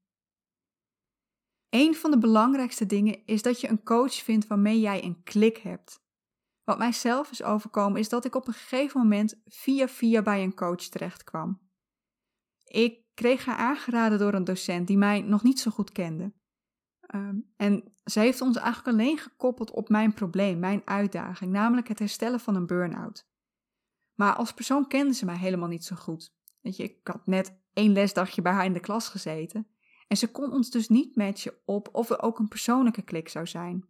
Een 1.68 1.95
van 1.95 2.11
de 2.11 2.18
belangrijkste 2.18 2.87
dingen 2.87 3.27
is 3.27 3.42
dat 3.42 3.61
je 3.61 3.68
een 3.68 3.83
coach 3.83 4.14
vindt 4.14 4.47
waarmee 4.47 4.81
jij 4.81 5.05
een 5.05 5.23
klik 5.23 5.57
hebt. 5.57 6.01
Wat 6.64 6.79
mijzelf 6.79 7.31
is 7.31 7.42
overkomen 7.42 8.01
is 8.01 8.09
dat 8.09 8.25
ik 8.25 8.35
op 8.35 8.47
een 8.47 8.53
gegeven 8.53 9.01
moment 9.01 9.42
via 9.47 9.88
via 9.88 10.23
bij 10.23 10.42
een 10.42 10.55
coach 10.55 10.83
terecht 10.83 11.25
kwam. 11.25 11.61
Ik 12.64 13.01
kreeg 13.14 13.45
haar 13.45 13.57
aangeraden 13.57 14.18
door 14.18 14.35
een 14.35 14.45
docent 14.45 14.87
die 14.87 14.97
mij 14.97 15.21
nog 15.21 15.42
niet 15.42 15.61
zo 15.61 15.71
goed 15.71 15.92
kende. 15.92 16.33
Ehm, 17.12 17.37
en 17.57 17.94
ze 18.05 18.20
heeft 18.20 18.40
ons 18.40 18.57
eigenlijk 18.57 18.98
alleen 18.98 19.18
gekoppeld 19.18 19.70
op 19.70 19.88
mijn 19.88 20.14
probleem, 20.14 20.59
mijn 20.59 20.83
uitdaging, 20.85 21.53
namelijk 21.53 21.88
het 21.88 21.98
herstellen 21.98 22.40
van 22.40 22.55
een 22.55 22.66
burn-out. 22.66 23.27
Maar 24.14 24.35
als 24.35 24.53
persoon 24.53 24.88
kende 24.88 25.14
ze 25.14 25.25
mij 25.25 25.37
helemaal 25.37 25.68
niet 25.68 25.85
zo 25.85 25.96
goed. 25.96 26.35
Weet 26.61 26.77
je, 26.77 26.83
ik 26.83 26.98
had 27.03 27.27
net 27.27 27.61
één 27.72 27.92
lesdagje 27.92 28.42
bij 28.42 28.53
haar 28.53 28.64
in 28.64 28.72
de 28.72 28.81
klas 28.81 29.09
gezeten 29.09 29.66
en 30.09 30.16
ze 30.16 30.31
kon 30.31 30.53
ons 30.53 30.70
dus 30.70 30.88
niet 30.88 31.16
matchen 31.16 31.55
op 31.64 31.88
of 31.92 32.11
er 32.11 32.22
ook 32.22 32.38
een 32.38 32.48
persoonlijke 32.48 33.03
klik 33.03 33.29
zou 33.29 33.46
zijn. 33.46 33.85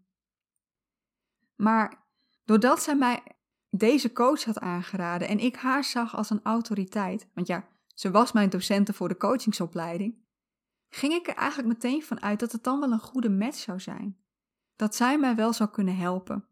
Maar 1.56 2.04
doordat 2.44 2.82
zij 2.82 2.96
mij 2.96 3.22
deze 3.70 4.12
coach 4.12 4.44
had 4.44 4.58
aangeraden 4.58 5.28
en 5.28 5.38
ik 5.38 5.56
haar 5.56 5.84
zag 5.84 6.16
als 6.16 6.30
een 6.30 6.42
autoriteit, 6.42 7.28
want 7.34 7.46
ja, 7.46 7.68
ze 7.94 8.10
was 8.10 8.32
mijn 8.32 8.50
docenten 8.50 8.94
voor 8.94 9.08
de 9.08 9.16
coachingsopleiding, 9.16 10.21
ging 10.94 11.12
ik 11.12 11.28
er 11.28 11.34
eigenlijk 11.34 11.68
meteen 11.68 12.02
van 12.02 12.22
uit 12.22 12.40
dat 12.40 12.52
het 12.52 12.64
dan 12.64 12.80
wel 12.80 12.92
een 12.92 12.98
goede 12.98 13.30
match 13.30 13.58
zou 13.58 13.80
zijn. 13.80 14.18
Dat 14.76 14.94
zij 14.94 15.18
mij 15.18 15.34
wel 15.34 15.52
zou 15.52 15.70
kunnen 15.70 15.96
helpen. 15.96 16.46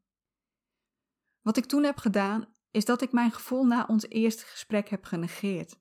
Wat 1.41 1.57
ik 1.57 1.65
toen 1.65 1.83
heb 1.85 1.99
gedaan, 1.99 2.55
is 2.71 2.85
dat 2.85 3.03
ik 3.03 3.13
mijn 3.13 3.33
gevoel 3.33 3.65
na 3.67 3.85
ons 3.87 4.09
eerste 4.09 4.45
gesprek 4.45 4.89
heb 4.89 5.05
genegeerd. 5.05 5.79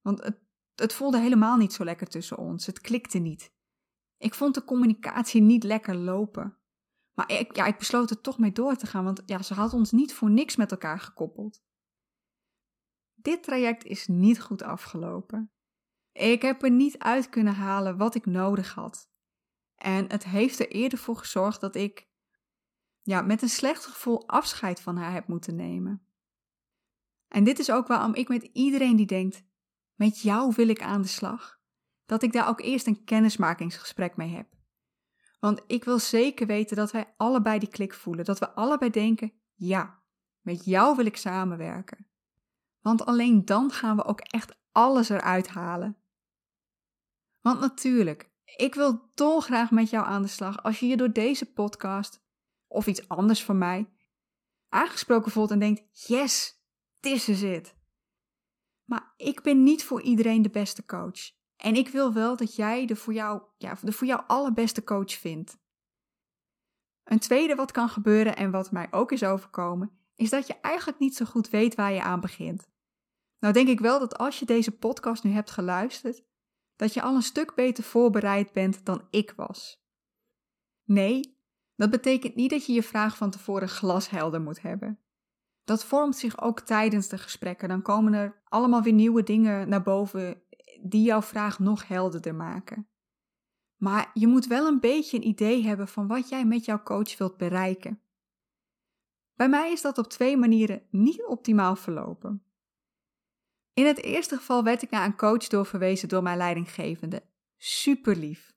Want 0.00 0.22
het, 0.24 0.38
het 0.74 0.92
voelde 0.92 1.18
helemaal 1.18 1.56
niet 1.56 1.72
zo 1.72 1.84
lekker 1.84 2.06
tussen 2.06 2.36
ons, 2.36 2.66
het 2.66 2.80
klikte 2.80 3.18
niet. 3.18 3.52
Ik 4.16 4.34
vond 4.34 4.54
de 4.54 4.64
communicatie 4.64 5.40
niet 5.40 5.64
lekker 5.64 5.94
lopen. 5.94 6.58
Maar 7.14 7.30
ik, 7.30 7.56
ja, 7.56 7.66
ik 7.66 7.78
besloot 7.78 8.10
er 8.10 8.20
toch 8.20 8.38
mee 8.38 8.52
door 8.52 8.76
te 8.76 8.86
gaan, 8.86 9.04
want 9.04 9.22
ja, 9.26 9.42
ze 9.42 9.54
had 9.54 9.72
ons 9.72 9.90
niet 9.90 10.14
voor 10.14 10.30
niks 10.30 10.56
met 10.56 10.70
elkaar 10.70 11.00
gekoppeld. 11.00 11.62
Dit 13.14 13.42
traject 13.42 13.84
is 13.84 14.06
niet 14.06 14.40
goed 14.40 14.62
afgelopen. 14.62 15.52
Ik 16.20 16.42
heb 16.42 16.62
er 16.62 16.70
niet 16.70 16.98
uit 16.98 17.28
kunnen 17.28 17.54
halen 17.54 17.96
wat 17.96 18.14
ik 18.14 18.26
nodig 18.26 18.74
had. 18.74 19.10
En 19.76 20.10
het 20.10 20.24
heeft 20.24 20.58
er 20.58 20.68
eerder 20.68 20.98
voor 20.98 21.16
gezorgd 21.16 21.60
dat 21.60 21.74
ik 21.74 22.08
ja, 23.02 23.22
met 23.22 23.42
een 23.42 23.48
slecht 23.48 23.86
gevoel 23.86 24.28
afscheid 24.28 24.80
van 24.80 24.96
haar 24.96 25.12
heb 25.12 25.26
moeten 25.26 25.56
nemen. 25.56 26.02
En 27.28 27.44
dit 27.44 27.58
is 27.58 27.70
ook 27.70 27.86
waarom 27.86 28.14
ik 28.14 28.28
met 28.28 28.42
iedereen 28.52 28.96
die 28.96 29.06
denkt: 29.06 29.42
met 29.94 30.20
jou 30.20 30.52
wil 30.56 30.68
ik 30.68 30.82
aan 30.82 31.02
de 31.02 31.08
slag, 31.08 31.60
dat 32.06 32.22
ik 32.22 32.32
daar 32.32 32.48
ook 32.48 32.60
eerst 32.60 32.86
een 32.86 33.04
kennismakingsgesprek 33.04 34.16
mee 34.16 34.28
heb. 34.28 34.46
Want 35.38 35.62
ik 35.66 35.84
wil 35.84 35.98
zeker 35.98 36.46
weten 36.46 36.76
dat 36.76 36.90
wij 36.90 37.14
allebei 37.16 37.58
die 37.58 37.68
klik 37.68 37.94
voelen, 37.94 38.24
dat 38.24 38.38
we 38.38 38.50
allebei 38.50 38.90
denken: 38.90 39.32
ja, 39.54 40.02
met 40.40 40.64
jou 40.64 40.96
wil 40.96 41.06
ik 41.06 41.16
samenwerken. 41.16 42.06
Want 42.80 43.06
alleen 43.06 43.44
dan 43.44 43.70
gaan 43.70 43.96
we 43.96 44.04
ook 44.04 44.20
echt 44.20 44.58
alles 44.72 45.08
eruit 45.08 45.48
halen. 45.48 45.99
Want 47.40 47.60
natuurlijk, 47.60 48.30
ik 48.56 48.74
wil 48.74 49.10
dolgraag 49.14 49.70
met 49.70 49.90
jou 49.90 50.06
aan 50.06 50.22
de 50.22 50.28
slag 50.28 50.62
als 50.62 50.80
je 50.80 50.86
je 50.86 50.96
door 50.96 51.12
deze 51.12 51.52
podcast 51.52 52.22
of 52.66 52.86
iets 52.86 53.08
anders 53.08 53.44
van 53.44 53.58
mij 53.58 53.88
aangesproken 54.68 55.32
voelt 55.32 55.50
en 55.50 55.58
denkt: 55.58 56.06
yes, 56.06 56.62
this 57.00 57.28
is 57.28 57.42
it. 57.42 57.74
Maar 58.84 59.14
ik 59.16 59.42
ben 59.42 59.62
niet 59.62 59.84
voor 59.84 60.02
iedereen 60.02 60.42
de 60.42 60.50
beste 60.50 60.84
coach. 60.84 61.38
En 61.56 61.74
ik 61.74 61.88
wil 61.88 62.12
wel 62.12 62.36
dat 62.36 62.56
jij 62.56 62.86
de 62.86 62.96
voor 62.96 63.12
jou, 63.12 63.42
ja, 63.56 63.78
de 63.82 63.92
voor 63.92 64.06
jou 64.06 64.22
allerbeste 64.26 64.84
coach 64.84 65.12
vindt. 65.12 65.58
Een 67.04 67.18
tweede 67.18 67.54
wat 67.54 67.72
kan 67.72 67.88
gebeuren 67.88 68.36
en 68.36 68.50
wat 68.50 68.72
mij 68.72 68.88
ook 68.90 69.12
is 69.12 69.24
overkomen, 69.24 69.90
is 70.14 70.30
dat 70.30 70.46
je 70.46 70.60
eigenlijk 70.60 70.98
niet 70.98 71.16
zo 71.16 71.24
goed 71.24 71.48
weet 71.48 71.74
waar 71.74 71.92
je 71.92 72.02
aan 72.02 72.20
begint. 72.20 72.68
Nou 73.38 73.52
denk 73.52 73.68
ik 73.68 73.80
wel 73.80 73.98
dat 73.98 74.18
als 74.18 74.38
je 74.38 74.44
deze 74.44 74.70
podcast 74.70 75.24
nu 75.24 75.30
hebt 75.30 75.50
geluisterd, 75.50 76.24
dat 76.80 76.94
je 76.94 77.02
al 77.02 77.14
een 77.14 77.22
stuk 77.22 77.54
beter 77.54 77.84
voorbereid 77.84 78.52
bent 78.52 78.84
dan 78.84 79.06
ik 79.10 79.32
was. 79.36 79.84
Nee, 80.84 81.38
dat 81.76 81.90
betekent 81.90 82.34
niet 82.34 82.50
dat 82.50 82.66
je 82.66 82.72
je 82.72 82.82
vraag 82.82 83.16
van 83.16 83.30
tevoren 83.30 83.68
glashelder 83.68 84.40
moet 84.40 84.62
hebben. 84.62 84.98
Dat 85.64 85.84
vormt 85.84 86.16
zich 86.16 86.42
ook 86.42 86.60
tijdens 86.60 87.08
de 87.08 87.18
gesprekken. 87.18 87.68
Dan 87.68 87.82
komen 87.82 88.12
er 88.12 88.42
allemaal 88.44 88.82
weer 88.82 88.92
nieuwe 88.92 89.22
dingen 89.22 89.68
naar 89.68 89.82
boven 89.82 90.42
die 90.82 91.02
jouw 91.02 91.22
vraag 91.22 91.58
nog 91.58 91.88
helderder 91.88 92.34
maken. 92.34 92.88
Maar 93.76 94.10
je 94.14 94.26
moet 94.26 94.46
wel 94.46 94.66
een 94.66 94.80
beetje 94.80 95.16
een 95.16 95.26
idee 95.26 95.64
hebben 95.64 95.88
van 95.88 96.06
wat 96.06 96.28
jij 96.28 96.44
met 96.44 96.64
jouw 96.64 96.82
coach 96.82 97.18
wilt 97.18 97.36
bereiken. 97.36 98.02
Bij 99.34 99.48
mij 99.48 99.72
is 99.72 99.82
dat 99.82 99.98
op 99.98 100.06
twee 100.06 100.36
manieren 100.36 100.82
niet 100.90 101.24
optimaal 101.24 101.76
verlopen. 101.76 102.44
In 103.74 103.86
het 103.86 104.02
eerste 104.02 104.36
geval 104.36 104.64
werd 104.64 104.82
ik 104.82 104.90
naar 104.90 105.04
een 105.04 105.16
coach 105.16 105.46
doorverwezen 105.46 106.08
door 106.08 106.22
mijn 106.22 106.36
leidinggevende. 106.36 107.22
Super 107.56 108.16
lief. 108.16 108.52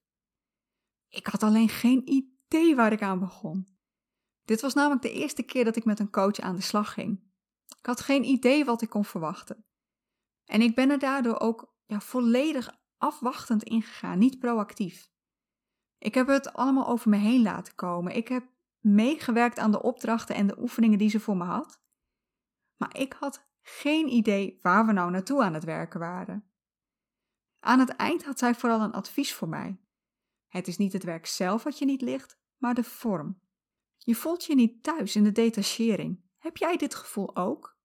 Ik 1.09 1.27
had 1.27 1.43
alleen 1.43 1.69
geen 1.69 2.09
idee 2.09 2.75
waar 2.75 2.91
ik 2.91 3.01
aan 3.01 3.19
begon. 3.19 3.67
Dit 4.45 4.61
was 4.61 4.73
namelijk 4.73 5.01
de 5.01 5.11
eerste 5.11 5.43
keer 5.43 5.65
dat 5.65 5.75
ik 5.75 5.85
met 5.85 5.99
een 5.99 6.09
coach 6.09 6.39
aan 6.39 6.55
de 6.55 6.61
slag 6.61 6.93
ging. 6.93 7.31
Ik 7.79 7.85
had 7.85 8.01
geen 8.01 8.23
idee 8.23 8.65
wat 8.65 8.81
ik 8.81 8.89
kon 8.89 9.05
verwachten. 9.05 9.65
En 10.45 10.61
ik 10.61 10.75
ben 10.75 10.89
er 10.89 10.99
daardoor 10.99 11.39
ook 11.39 11.75
ja, 11.85 11.99
volledig 11.99 12.77
afwachtend 12.97 13.63
ingegaan, 13.63 14.19
niet 14.19 14.39
proactief. 14.39 15.11
Ik 15.97 16.13
heb 16.13 16.27
het 16.27 16.53
allemaal 16.53 16.87
over 16.87 17.09
me 17.09 17.17
heen 17.17 17.41
laten 17.41 17.75
komen. 17.75 18.15
Ik 18.15 18.27
heb 18.27 18.43
meegewerkt 18.79 19.59
aan 19.59 19.71
de 19.71 19.81
opdrachten 19.81 20.35
en 20.35 20.47
de 20.47 20.59
oefeningen 20.59 20.97
die 20.97 21.09
ze 21.09 21.19
voor 21.19 21.37
me 21.37 21.43
had. 21.43 21.81
Maar 22.77 22.97
ik 22.97 23.13
had 23.19 23.45
geen 23.63 24.07
idee 24.07 24.59
waar 24.61 24.85
we 24.85 24.91
nou 24.91 25.11
naartoe 25.11 25.43
aan 25.43 25.53
het 25.53 25.63
werken 25.63 25.99
waren. 25.99 26.47
Aan 27.59 27.79
het 27.79 27.89
eind 27.89 28.25
had 28.25 28.39
zij 28.39 28.55
vooral 28.55 28.81
een 28.81 28.93
advies 28.93 29.33
voor 29.33 29.49
mij. 29.49 29.77
Het 30.47 30.67
is 30.67 30.77
niet 30.77 30.93
het 30.93 31.03
werk 31.03 31.25
zelf 31.25 31.63
wat 31.63 31.77
je 31.77 31.85
niet 31.85 32.01
ligt, 32.01 32.39
maar 32.57 32.73
de 32.73 32.83
vorm. 32.83 33.41
Je 33.97 34.15
voelt 34.15 34.45
je 34.45 34.55
niet 34.55 34.83
thuis 34.83 35.15
in 35.15 35.23
de 35.23 35.31
detachering. 35.31 36.23
Heb 36.37 36.57
jij 36.57 36.77
dit 36.77 36.95
gevoel 36.95 37.35
ook? 37.35 37.77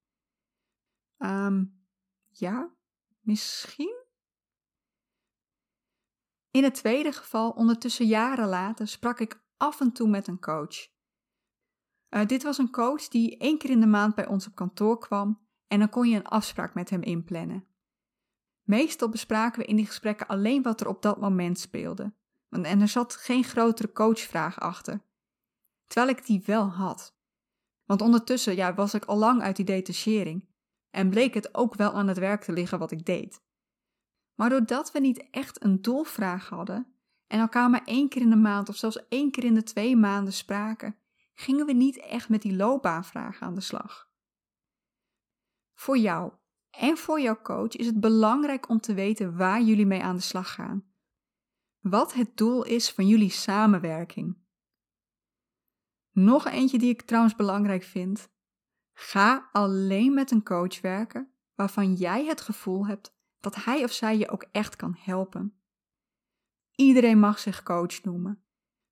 Um, 1.18 1.86
ja, 2.28 2.74
misschien? 3.20 4.04
In 6.50 6.64
het 6.64 6.74
tweede 6.74 7.12
geval, 7.12 7.50
ondertussen 7.50 8.06
jaren 8.06 8.48
later, 8.48 8.88
sprak 8.88 9.20
ik 9.20 9.42
af 9.56 9.80
en 9.80 9.92
toe 9.92 10.08
met 10.08 10.26
een 10.26 10.40
coach. 10.40 10.88
Uh, 12.10 12.26
dit 12.26 12.42
was 12.42 12.58
een 12.58 12.70
coach 12.70 13.08
die 13.08 13.38
één 13.38 13.58
keer 13.58 13.70
in 13.70 13.80
de 13.80 13.86
maand 13.86 14.14
bij 14.14 14.26
ons 14.26 14.46
op 14.46 14.54
kantoor 14.54 14.98
kwam 14.98 15.47
en 15.68 15.78
dan 15.78 15.88
kon 15.88 16.08
je 16.08 16.16
een 16.16 16.26
afspraak 16.26 16.74
met 16.74 16.90
hem 16.90 17.02
inplannen. 17.02 17.64
Meestal 18.62 19.08
bespraken 19.08 19.60
we 19.60 19.66
in 19.66 19.76
die 19.76 19.86
gesprekken 19.86 20.26
alleen 20.26 20.62
wat 20.62 20.80
er 20.80 20.88
op 20.88 21.02
dat 21.02 21.20
moment 21.20 21.58
speelde. 21.58 22.12
En 22.50 22.80
er 22.80 22.88
zat 22.88 23.16
geen 23.16 23.44
grotere 23.44 23.92
coachvraag 23.92 24.60
achter. 24.60 25.00
Terwijl 25.86 26.16
ik 26.16 26.26
die 26.26 26.42
wel 26.46 26.68
had. 26.68 27.16
Want 27.84 28.00
ondertussen 28.00 28.56
ja, 28.56 28.74
was 28.74 28.94
ik 28.94 29.04
al 29.04 29.16
lang 29.16 29.42
uit 29.42 29.56
die 29.56 29.64
detachering 29.64 30.48
en 30.90 31.10
bleek 31.10 31.34
het 31.34 31.54
ook 31.54 31.74
wel 31.74 31.92
aan 31.92 32.08
het 32.08 32.18
werk 32.18 32.42
te 32.42 32.52
liggen 32.52 32.78
wat 32.78 32.90
ik 32.90 33.04
deed. 33.04 33.42
Maar 34.34 34.48
doordat 34.48 34.92
we 34.92 34.98
niet 34.98 35.30
echt 35.30 35.64
een 35.64 35.82
doelvraag 35.82 36.48
hadden 36.48 36.86
en 37.26 37.40
elkaar 37.40 37.70
maar 37.70 37.84
één 37.84 38.08
keer 38.08 38.22
in 38.22 38.30
de 38.30 38.36
maand 38.36 38.68
of 38.68 38.76
zelfs 38.76 39.08
één 39.08 39.30
keer 39.30 39.44
in 39.44 39.54
de 39.54 39.62
twee 39.62 39.96
maanden 39.96 40.32
spraken, 40.32 40.96
gingen 41.34 41.66
we 41.66 41.72
niet 41.72 41.98
echt 41.98 42.28
met 42.28 42.42
die 42.42 42.56
loopbaanvraag 42.56 43.40
aan 43.40 43.54
de 43.54 43.60
slag. 43.60 44.07
Voor 45.78 45.98
jou 45.98 46.32
en 46.70 46.96
voor 46.96 47.20
jouw 47.20 47.42
coach 47.42 47.76
is 47.76 47.86
het 47.86 48.00
belangrijk 48.00 48.68
om 48.68 48.80
te 48.80 48.94
weten 48.94 49.36
waar 49.36 49.62
jullie 49.62 49.86
mee 49.86 50.02
aan 50.02 50.16
de 50.16 50.22
slag 50.22 50.54
gaan. 50.54 50.92
Wat 51.80 52.14
het 52.14 52.36
doel 52.36 52.64
is 52.64 52.90
van 52.90 53.06
jullie 53.06 53.30
samenwerking. 53.30 54.38
Nog 56.10 56.46
eentje 56.46 56.78
die 56.78 56.90
ik 56.90 57.02
trouwens 57.02 57.34
belangrijk 57.34 57.82
vind. 57.82 58.28
Ga 58.92 59.48
alleen 59.52 60.14
met 60.14 60.30
een 60.30 60.42
coach 60.42 60.80
werken 60.80 61.32
waarvan 61.54 61.94
jij 61.94 62.24
het 62.24 62.40
gevoel 62.40 62.86
hebt 62.86 63.16
dat 63.40 63.54
hij 63.54 63.84
of 63.84 63.92
zij 63.92 64.18
je 64.18 64.30
ook 64.30 64.46
echt 64.52 64.76
kan 64.76 64.96
helpen. 64.98 65.60
Iedereen 66.74 67.18
mag 67.18 67.38
zich 67.38 67.62
coach 67.62 68.02
noemen, 68.02 68.44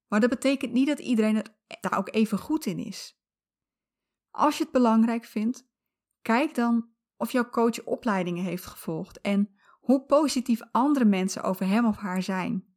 maar 0.06 0.20
dat 0.20 0.30
betekent 0.30 0.72
niet 0.72 0.86
dat 0.86 0.98
iedereen 0.98 1.36
er 1.36 1.56
daar 1.80 1.98
ook 1.98 2.14
even 2.14 2.38
goed 2.38 2.66
in 2.66 2.78
is. 2.78 3.20
Als 4.30 4.56
je 4.58 4.62
het 4.62 4.72
belangrijk 4.72 5.24
vindt, 5.24 5.65
Kijk 6.26 6.54
dan 6.54 6.88
of 7.16 7.32
jouw 7.32 7.50
coach 7.50 7.84
opleidingen 7.84 8.44
heeft 8.44 8.66
gevolgd 8.66 9.20
en 9.20 9.56
hoe 9.80 10.04
positief 10.04 10.60
andere 10.70 11.04
mensen 11.04 11.42
over 11.42 11.66
hem 11.66 11.86
of 11.86 11.96
haar 11.96 12.22
zijn. 12.22 12.76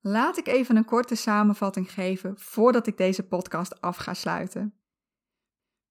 Laat 0.00 0.38
ik 0.38 0.46
even 0.46 0.76
een 0.76 0.84
korte 0.84 1.14
samenvatting 1.14 1.92
geven 1.92 2.38
voordat 2.38 2.86
ik 2.86 2.96
deze 2.96 3.26
podcast 3.26 3.80
af 3.80 3.96
ga 3.96 4.14
sluiten. 4.14 4.74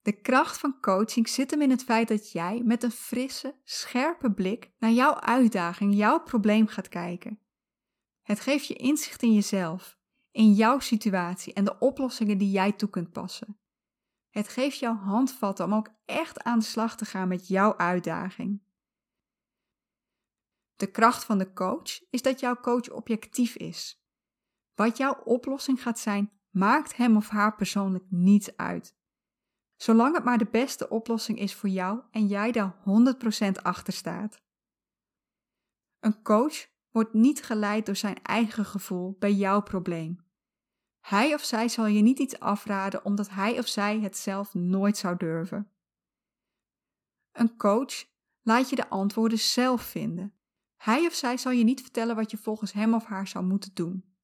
De 0.01 0.21
kracht 0.21 0.57
van 0.57 0.79
coaching 0.79 1.29
zit 1.29 1.51
hem 1.51 1.61
in 1.61 1.69
het 1.69 1.83
feit 1.83 2.07
dat 2.07 2.31
jij 2.31 2.61
met 2.63 2.83
een 2.83 2.91
frisse, 2.91 3.59
scherpe 3.63 4.31
blik 4.31 4.71
naar 4.77 4.91
jouw 4.91 5.13
uitdaging, 5.19 5.95
jouw 5.95 6.19
probleem 6.19 6.67
gaat 6.67 6.89
kijken. 6.89 7.39
Het 8.21 8.39
geeft 8.39 8.65
je 8.65 8.73
inzicht 8.73 9.21
in 9.21 9.33
jezelf, 9.33 9.97
in 10.31 10.53
jouw 10.53 10.79
situatie 10.79 11.53
en 11.53 11.63
de 11.63 11.79
oplossingen 11.79 12.37
die 12.37 12.51
jij 12.51 12.71
toe 12.71 12.89
kunt 12.89 13.11
passen. 13.11 13.59
Het 14.35 14.47
geeft 14.47 14.79
jou 14.79 14.95
handvatten 14.95 15.65
om 15.65 15.73
ook 15.73 15.89
echt 16.05 16.43
aan 16.43 16.59
de 16.59 16.65
slag 16.65 16.97
te 16.97 17.05
gaan 17.05 17.27
met 17.27 17.47
jouw 17.47 17.77
uitdaging. 17.77 18.63
De 20.75 20.91
kracht 20.91 21.23
van 21.23 21.37
de 21.37 21.53
coach 21.53 22.09
is 22.09 22.21
dat 22.21 22.39
jouw 22.39 22.55
coach 22.55 22.89
objectief 22.89 23.55
is. 23.55 24.03
Wat 24.73 24.97
jouw 24.97 25.13
oplossing 25.13 25.81
gaat 25.81 25.99
zijn, 25.99 26.31
maakt 26.49 26.95
hem 26.95 27.15
of 27.15 27.29
haar 27.29 27.55
persoonlijk 27.55 28.05
niets 28.09 28.57
uit. 28.57 28.97
Zolang 29.75 30.15
het 30.15 30.23
maar 30.23 30.37
de 30.37 30.49
beste 30.51 30.89
oplossing 30.89 31.39
is 31.39 31.55
voor 31.55 31.69
jou 31.69 32.01
en 32.11 32.27
jij 32.27 32.51
daar 32.51 32.75
100% 33.47 33.61
achter 33.61 33.93
staat. 33.93 34.41
Een 35.99 36.21
coach 36.21 36.67
wordt 36.91 37.13
niet 37.13 37.43
geleid 37.43 37.85
door 37.85 37.95
zijn 37.95 38.21
eigen 38.21 38.65
gevoel 38.65 39.15
bij 39.19 39.33
jouw 39.33 39.61
probleem. 39.61 40.24
Hij 41.05 41.33
of 41.33 41.43
zij 41.43 41.67
zal 41.67 41.85
je 41.85 42.01
niet 42.01 42.19
iets 42.19 42.39
afraden 42.39 43.05
omdat 43.05 43.29
hij 43.29 43.59
of 43.59 43.67
zij 43.67 43.99
het 43.99 44.17
zelf 44.17 44.53
nooit 44.53 44.97
zou 44.97 45.17
durven. 45.17 45.71
Een 47.31 47.57
coach 47.57 48.05
laat 48.41 48.69
je 48.69 48.75
de 48.75 48.89
antwoorden 48.89 49.39
zelf 49.39 49.81
vinden. 49.81 50.33
Hij 50.75 51.05
of 51.05 51.13
zij 51.13 51.37
zal 51.37 51.51
je 51.51 51.63
niet 51.63 51.81
vertellen 51.81 52.15
wat 52.15 52.31
je 52.31 52.37
volgens 52.37 52.71
hem 52.71 52.93
of 52.93 53.05
haar 53.05 53.27
zou 53.27 53.45
moeten 53.45 53.73
doen. 53.73 54.15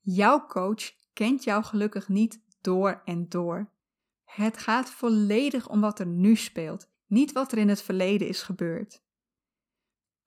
Jouw 0.00 0.46
coach 0.46 0.92
kent 1.12 1.44
jou 1.44 1.64
gelukkig 1.64 2.08
niet 2.08 2.40
door 2.60 3.02
en 3.04 3.28
door. 3.28 3.72
Het 4.24 4.58
gaat 4.58 4.90
volledig 4.90 5.68
om 5.68 5.80
wat 5.80 5.98
er 5.98 6.06
nu 6.06 6.36
speelt, 6.36 6.88
niet 7.06 7.32
wat 7.32 7.52
er 7.52 7.58
in 7.58 7.68
het 7.68 7.82
verleden 7.82 8.28
is 8.28 8.42
gebeurd. 8.42 9.02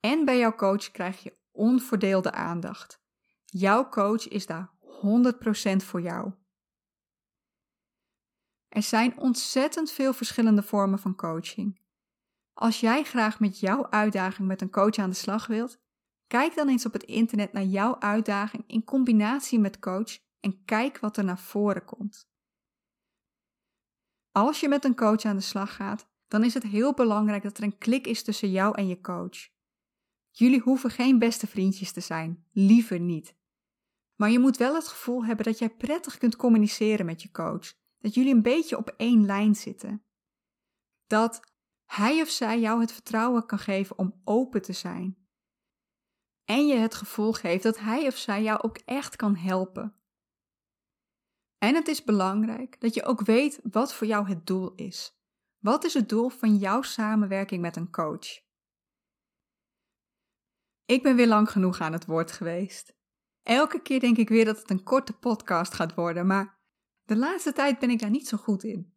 En 0.00 0.24
bij 0.24 0.38
jouw 0.38 0.54
coach 0.54 0.90
krijg 0.90 1.22
je 1.22 1.36
onverdeelde 1.50 2.32
aandacht. 2.32 3.04
Jouw 3.44 3.88
coach 3.88 4.28
is 4.28 4.46
daar 4.46 4.75
100% 4.96 5.76
voor 5.76 6.00
jou. 6.00 6.32
Er 8.68 8.82
zijn 8.82 9.18
ontzettend 9.18 9.90
veel 9.90 10.12
verschillende 10.12 10.62
vormen 10.62 10.98
van 10.98 11.16
coaching. 11.16 11.80
Als 12.52 12.80
jij 12.80 13.04
graag 13.04 13.40
met 13.40 13.60
jouw 13.60 13.90
uitdaging 13.90 14.48
met 14.48 14.60
een 14.60 14.70
coach 14.70 14.96
aan 14.96 15.10
de 15.10 15.16
slag 15.16 15.46
wilt, 15.46 15.78
kijk 16.26 16.54
dan 16.54 16.68
eens 16.68 16.86
op 16.86 16.92
het 16.92 17.02
internet 17.02 17.52
naar 17.52 17.64
jouw 17.64 18.00
uitdaging 18.00 18.64
in 18.66 18.84
combinatie 18.84 19.58
met 19.58 19.78
coach 19.78 20.18
en 20.40 20.64
kijk 20.64 20.98
wat 20.98 21.16
er 21.16 21.24
naar 21.24 21.38
voren 21.38 21.84
komt. 21.84 22.28
Als 24.32 24.60
je 24.60 24.68
met 24.68 24.84
een 24.84 24.96
coach 24.96 25.24
aan 25.24 25.36
de 25.36 25.42
slag 25.42 25.74
gaat, 25.74 26.08
dan 26.28 26.44
is 26.44 26.54
het 26.54 26.62
heel 26.62 26.94
belangrijk 26.94 27.42
dat 27.42 27.58
er 27.58 27.64
een 27.64 27.78
klik 27.78 28.06
is 28.06 28.22
tussen 28.22 28.50
jou 28.50 28.76
en 28.76 28.86
je 28.86 29.00
coach. 29.00 29.48
Jullie 30.30 30.60
hoeven 30.60 30.90
geen 30.90 31.18
beste 31.18 31.46
vriendjes 31.46 31.92
te 31.92 32.00
zijn, 32.00 32.46
liever 32.52 33.00
niet. 33.00 33.34
Maar 34.16 34.30
je 34.30 34.38
moet 34.38 34.56
wel 34.56 34.74
het 34.74 34.88
gevoel 34.88 35.24
hebben 35.24 35.44
dat 35.44 35.58
jij 35.58 35.70
prettig 35.70 36.18
kunt 36.18 36.36
communiceren 36.36 37.06
met 37.06 37.22
je 37.22 37.30
coach, 37.30 37.72
dat 37.98 38.14
jullie 38.14 38.34
een 38.34 38.42
beetje 38.42 38.76
op 38.76 38.94
één 38.96 39.26
lijn 39.26 39.54
zitten. 39.54 40.04
Dat 41.06 41.40
hij 41.84 42.20
of 42.20 42.28
zij 42.28 42.60
jou 42.60 42.80
het 42.80 42.92
vertrouwen 42.92 43.46
kan 43.46 43.58
geven 43.58 43.98
om 43.98 44.20
open 44.24 44.62
te 44.62 44.72
zijn. 44.72 45.28
En 46.44 46.66
je 46.66 46.74
het 46.74 46.94
gevoel 46.94 47.32
geeft 47.32 47.62
dat 47.62 47.78
hij 47.78 48.06
of 48.06 48.16
zij 48.16 48.42
jou 48.42 48.62
ook 48.62 48.78
echt 48.78 49.16
kan 49.16 49.36
helpen. 49.36 49.96
En 51.58 51.74
het 51.74 51.88
is 51.88 52.04
belangrijk 52.04 52.80
dat 52.80 52.94
je 52.94 53.04
ook 53.04 53.20
weet 53.20 53.60
wat 53.62 53.94
voor 53.94 54.06
jou 54.06 54.28
het 54.28 54.46
doel 54.46 54.74
is. 54.74 55.20
Wat 55.58 55.84
is 55.84 55.94
het 55.94 56.08
doel 56.08 56.28
van 56.28 56.56
jouw 56.56 56.82
samenwerking 56.82 57.60
met 57.60 57.76
een 57.76 57.90
coach? 57.90 58.44
Ik 60.84 61.02
ben 61.02 61.16
weer 61.16 61.26
lang 61.26 61.50
genoeg 61.50 61.80
aan 61.80 61.92
het 61.92 62.06
woord 62.06 62.32
geweest. 62.32 62.95
Elke 63.46 63.82
keer 63.82 64.00
denk 64.00 64.16
ik 64.16 64.28
weer 64.28 64.44
dat 64.44 64.58
het 64.58 64.70
een 64.70 64.82
korte 64.82 65.12
podcast 65.12 65.74
gaat 65.74 65.94
worden, 65.94 66.26
maar 66.26 66.58
de 67.04 67.16
laatste 67.16 67.52
tijd 67.52 67.78
ben 67.78 67.90
ik 67.90 67.98
daar 67.98 68.10
niet 68.10 68.28
zo 68.28 68.36
goed 68.36 68.64
in. 68.64 68.94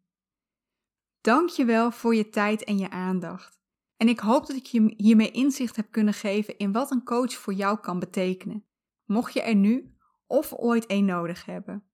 Dank 1.20 1.48
je 1.48 1.64
wel 1.64 1.90
voor 1.90 2.14
je 2.14 2.28
tijd 2.28 2.64
en 2.64 2.78
je 2.78 2.90
aandacht. 2.90 3.60
En 3.96 4.08
ik 4.08 4.18
hoop 4.18 4.46
dat 4.46 4.56
ik 4.56 4.66
je 4.66 4.94
hiermee 4.96 5.30
inzicht 5.30 5.76
heb 5.76 5.90
kunnen 5.90 6.14
geven 6.14 6.58
in 6.58 6.72
wat 6.72 6.90
een 6.90 7.04
coach 7.04 7.32
voor 7.32 7.52
jou 7.52 7.78
kan 7.78 7.98
betekenen, 7.98 8.66
mocht 9.04 9.32
je 9.32 9.42
er 9.42 9.54
nu 9.54 9.96
of 10.26 10.52
ooit 10.52 10.84
een 10.86 11.04
nodig 11.04 11.44
hebben. 11.44 11.84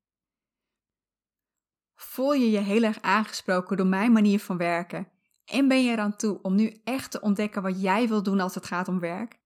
Voel 1.94 2.32
je 2.32 2.50
je 2.50 2.60
heel 2.60 2.82
erg 2.82 3.00
aangesproken 3.00 3.76
door 3.76 3.86
mijn 3.86 4.12
manier 4.12 4.40
van 4.40 4.56
werken 4.56 5.08
en 5.44 5.68
ben 5.68 5.84
je 5.84 5.90
eraan 5.90 6.16
toe 6.16 6.42
om 6.42 6.54
nu 6.54 6.80
echt 6.84 7.10
te 7.10 7.20
ontdekken 7.20 7.62
wat 7.62 7.82
jij 7.82 8.08
wil 8.08 8.22
doen 8.22 8.40
als 8.40 8.54
het 8.54 8.66
gaat 8.66 8.88
om 8.88 9.00
werk? 9.00 9.40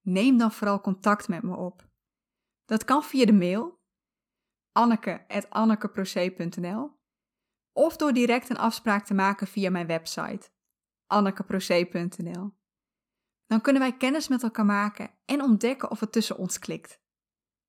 Neem 0.00 0.38
dan 0.38 0.52
vooral 0.52 0.80
contact 0.80 1.28
met 1.28 1.42
me 1.42 1.56
op. 1.56 1.87
Dat 2.68 2.84
kan 2.84 3.02
via 3.02 3.24
de 3.24 3.32
mail 3.32 3.80
anneke.annekeproce.nl 4.72 6.96
of 7.72 7.96
door 7.96 8.12
direct 8.12 8.50
een 8.50 8.58
afspraak 8.58 9.04
te 9.04 9.14
maken 9.14 9.46
via 9.46 9.70
mijn 9.70 9.86
website 9.86 10.50
annekeproce.nl. 11.06 12.56
Dan 13.46 13.60
kunnen 13.60 13.82
wij 13.82 13.96
kennis 13.96 14.28
met 14.28 14.42
elkaar 14.42 14.64
maken 14.64 15.10
en 15.24 15.42
ontdekken 15.42 15.90
of 15.90 16.00
het 16.00 16.12
tussen 16.12 16.36
ons 16.36 16.58
klikt. 16.58 17.00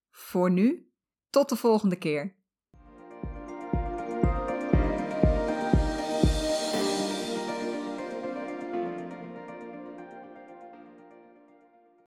Voor 0.09 0.51
nu, 0.51 0.93
tot 1.29 1.49
de 1.49 1.55
volgende 1.55 1.97
keer. 1.97 2.38